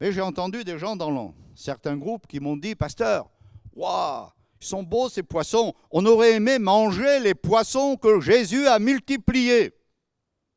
[0.00, 3.28] mais j'ai entendu des gens dans certains groupes qui m'ont dit, pasteur,
[3.74, 4.28] waouh,
[4.60, 9.74] ils sont beaux ces poissons, on aurait aimé manger les poissons que Jésus a multipliés.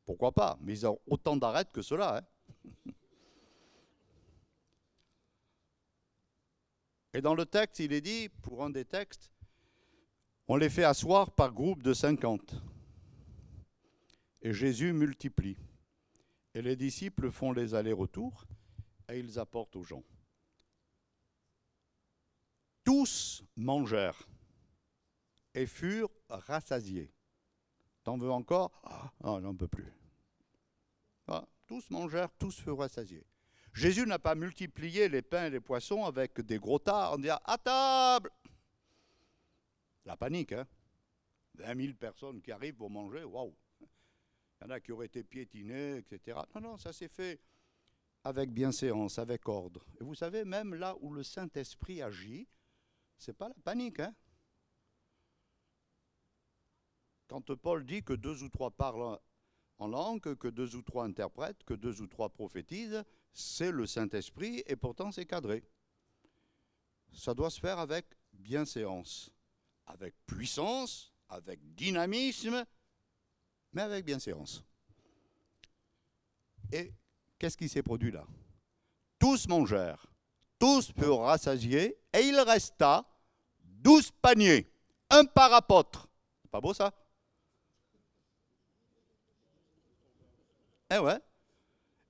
[0.06, 2.18] Pourquoi pas Mais ils ont autant d'arêtes que cela.
[2.18, 2.92] Hein.
[7.14, 9.30] Et dans le texte, il est dit, pour un des textes,
[10.52, 12.62] on les fait asseoir par groupe de 50.
[14.42, 15.56] Et Jésus multiplie.
[16.52, 18.44] Et les disciples font les allers-retours
[19.08, 20.02] et ils apportent aux gens.
[22.84, 24.28] Tous mangèrent
[25.54, 27.10] et furent rassasiés.
[28.04, 28.72] T'en veux encore?
[28.84, 29.90] Ah, oh, j'en peux plus.
[31.28, 33.24] Ah, tous mangèrent, tous furent rassasiés.
[33.72, 37.40] Jésus n'a pas multiplié les pains et les poissons avec des gros tas en disant
[37.42, 38.30] à table.
[40.04, 40.66] La panique, hein
[41.54, 43.86] 20 000 personnes qui arrivent pour manger, waouh Il
[44.62, 46.38] y en a qui auraient été piétinés, etc.
[46.54, 47.40] Non, non, ça s'est fait
[48.24, 49.84] avec bienséance, avec ordre.
[50.00, 52.48] Et vous savez, même là où le Saint-Esprit agit,
[53.18, 54.00] c'est pas la panique.
[54.00, 54.14] Hein
[57.26, 59.18] Quand Paul dit que deux ou trois parlent
[59.78, 64.62] en langue, que deux ou trois interprètent, que deux ou trois prophétisent, c'est le Saint-Esprit
[64.66, 65.64] et pourtant c'est cadré.
[67.12, 69.30] Ça doit se faire avec bienséance,
[69.86, 72.64] avec puissance, avec dynamisme,
[73.72, 74.64] mais avec bienséance.
[76.72, 76.92] Et
[77.38, 78.26] qu'est-ce qui s'est produit là?
[79.18, 80.06] Tous mangèrent,
[80.58, 83.04] tous furent rassasiés, et il resta
[83.60, 84.68] douze paniers.
[85.10, 86.08] un par apôtre.
[86.50, 86.92] Pas beau ça?
[90.90, 91.18] Eh ouais.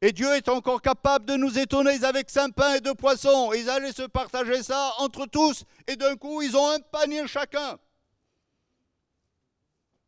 [0.05, 2.03] Et Dieu est encore capable de nous étonner.
[2.05, 3.53] avec cinq pains et deux poissons.
[3.53, 5.64] Ils allaient se partager ça entre tous.
[5.86, 7.78] Et d'un coup, ils ont un panier chacun.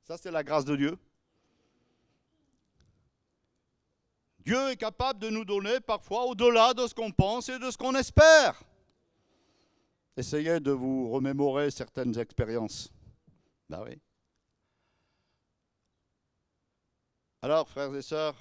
[0.02, 0.98] Ça, c'est la grâce de Dieu.
[4.40, 7.78] Dieu est capable de nous donner parfois au-delà de ce qu'on pense et de ce
[7.78, 8.60] qu'on espère.
[10.16, 12.92] Essayez de vous remémorer certaines expériences.
[13.70, 13.98] Ben oui.
[17.40, 18.36] Alors, frères et sœurs,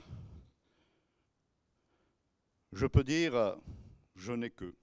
[2.76, 3.58] je peux dire,
[4.16, 4.76] je n'ai que.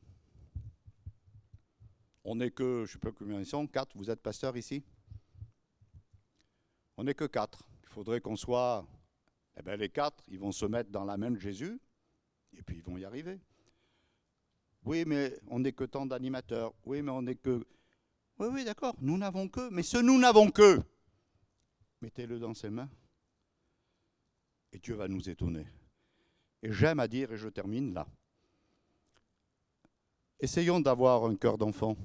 [2.25, 4.83] On n'est que, je ne sais pas combien ils sont, quatre, vous êtes pasteur ici?
[6.97, 7.63] On n'est que quatre.
[7.83, 8.87] Il faudrait qu'on soit
[9.61, 11.79] eh bien, les quatre, ils vont se mettre dans la main de Jésus,
[12.57, 13.41] et puis ils vont y arriver.
[14.85, 16.73] Oui, mais on n'est que tant d'animateurs.
[16.85, 17.67] Oui, mais on n'est que...
[18.39, 19.69] Oui, oui, d'accord, nous n'avons que.
[19.71, 20.81] Mais ce nous n'avons que,
[22.01, 22.89] mettez-le dans ses mains,
[24.73, 25.67] et Dieu va nous étonner.
[26.63, 28.07] Et j'aime à dire, et je termine là,
[30.39, 31.97] essayons d'avoir un cœur d'enfant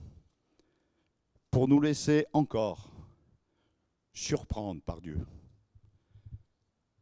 [1.52, 2.90] pour nous laisser encore
[4.14, 5.26] surprendre par Dieu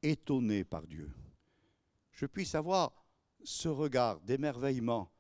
[0.04, 1.12] étonné par Dieu.
[2.12, 2.94] Je puisse avoir
[3.44, 5.12] ce regard d'émerveillement.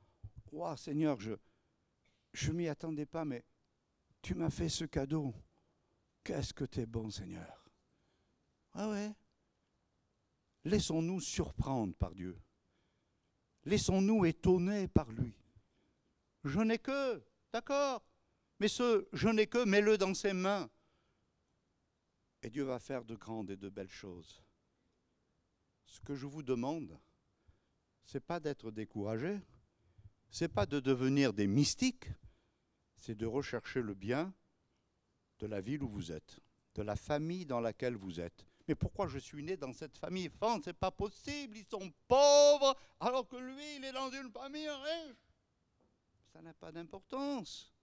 [0.51, 3.43] Wow, Seigneur, je ne m'y attendais pas, mais
[4.21, 5.33] tu m'as fait ce cadeau.
[6.23, 7.65] Qu'est-ce que tu es bon, Seigneur.
[8.73, 9.11] Ah ouais.
[10.65, 12.37] Laissons-nous surprendre par Dieu.
[13.65, 15.33] Laissons-nous étonner par lui.
[16.43, 18.03] Je n'ai que, d'accord,
[18.59, 20.69] mais ce je n'ai que, mets-le dans ses mains.
[22.41, 24.41] Et Dieu va faire de grandes et de belles choses.
[25.85, 26.99] Ce que je vous demande,
[28.03, 29.39] c'est pas d'être découragé,
[30.29, 32.09] c'est pas de devenir des mystiques,
[32.97, 34.33] c'est de rechercher le bien
[35.39, 36.39] de la ville où vous êtes,
[36.75, 38.45] de la famille dans laquelle vous êtes.
[38.67, 42.77] Mais pourquoi je suis né dans cette famille Ce C'est pas possible, ils sont pauvres,
[42.99, 45.17] alors que lui, il est dans une famille riche.
[46.31, 47.73] Ça n'a pas d'importance.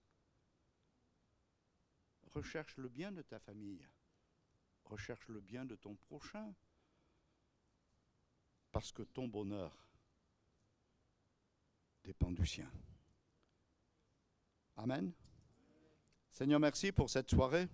[2.33, 3.85] Recherche le bien de ta famille.
[4.85, 6.53] Recherche le bien de ton prochain
[8.71, 9.71] parce que ton bonheur
[12.03, 12.71] dépend du sien.
[14.77, 15.11] Amen.
[16.31, 17.67] Seigneur, merci pour cette soirée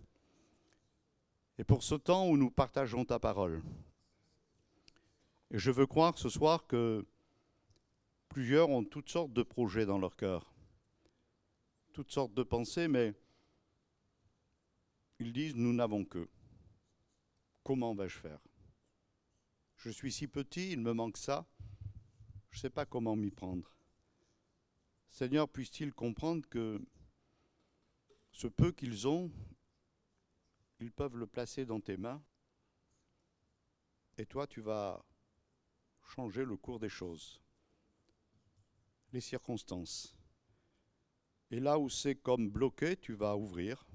[1.58, 3.62] et pour ce temps où nous partageons ta parole.
[5.52, 7.06] Et je veux croire ce soir que
[8.30, 10.54] plusieurs ont toutes sortes de projets dans leur cœur,
[11.94, 13.14] toutes sortes de pensées, mais
[15.20, 16.30] ils disent, nous n'avons que.
[17.64, 18.40] Comment vais-je faire?
[19.78, 21.46] Je suis si petit, il me manque ça.
[22.52, 23.72] Je ne sais pas comment m'y prendre.
[25.10, 26.82] Seigneur, puisse-t-il comprendre que
[28.32, 29.32] ce peu qu'ils ont,
[30.80, 32.22] ils peuvent le placer dans tes mains.
[34.18, 35.04] Et toi, tu vas
[36.04, 37.42] changer le cours des choses,
[39.14, 40.16] les circonstances.
[41.52, 43.86] Et là où c'est comme bloqué, tu vas ouvrir.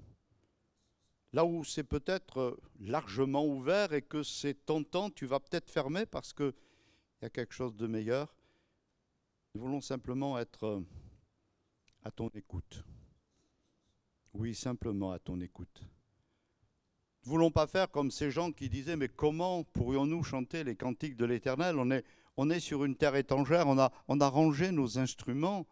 [1.33, 6.31] Là où c'est peut-être largement ouvert et que c'est tentant, tu vas peut-être fermer parce
[6.31, 6.53] qu'il
[7.21, 8.35] y a quelque chose de meilleur.
[9.53, 10.83] Nous voulons simplement être
[12.03, 12.83] à ton écoute.
[14.33, 15.83] Oui, simplement à ton écoute.
[17.25, 20.75] Nous ne voulons pas faire comme ces gens qui disaient, mais comment pourrions-nous chanter les
[20.75, 21.79] cantiques de l'Éternel?
[21.79, 22.03] On est,
[22.35, 25.65] on est sur une terre étrangère, on a, on a rangé nos instruments.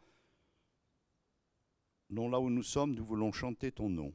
[2.10, 4.14] Non, là où nous sommes, nous voulons chanter ton nom.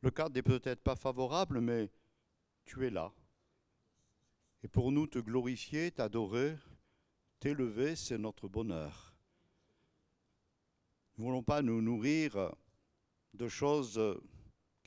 [0.00, 1.88] Le cadre n'est peut-être pas favorable, mais
[2.64, 3.12] tu es là.
[4.64, 6.56] Et pour nous, te glorifier, t'adorer,
[7.38, 9.14] t'élever, c'est notre bonheur.
[11.16, 12.52] Nous ne voulons pas nous nourrir
[13.34, 14.00] de choses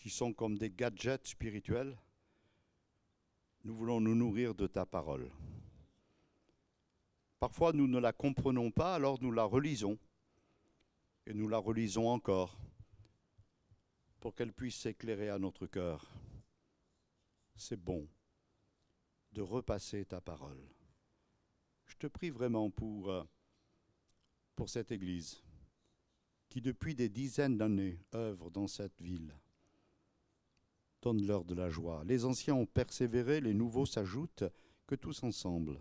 [0.04, 1.97] qui sont comme des gadgets spirituels.
[3.64, 5.32] Nous voulons nous nourrir de ta parole.
[7.39, 9.97] Parfois, nous ne la comprenons pas, alors nous la relisons.
[11.26, 12.60] Et nous la relisons encore
[14.20, 16.12] pour qu'elle puisse s'éclairer à notre cœur.
[17.56, 18.06] C'est bon
[19.32, 20.68] de repasser ta parole.
[21.86, 23.24] Je te prie vraiment pour, euh,
[24.58, 25.41] pour cette Église
[26.49, 29.34] qui depuis des dizaines d'années œuvre dans cette ville.
[31.04, 32.04] Donne-leur de la joie.
[32.06, 34.45] Les anciens ont persévéré, les nouveaux s'ajoutent,
[34.88, 35.80] que tous ensemble,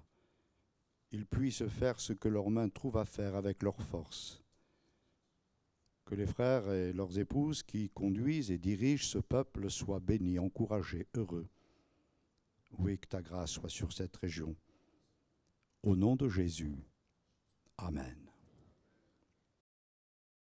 [1.10, 4.42] ils puissent faire ce que leurs mains trouvent à faire avec leur force
[6.12, 11.06] que les frères et leurs épouses qui conduisent et dirigent ce peuple soient bénis, encouragés,
[11.14, 11.48] heureux.
[12.78, 14.54] Oui, que ta grâce soit sur cette région.
[15.82, 16.76] Au nom de Jésus.
[17.78, 18.21] Amen.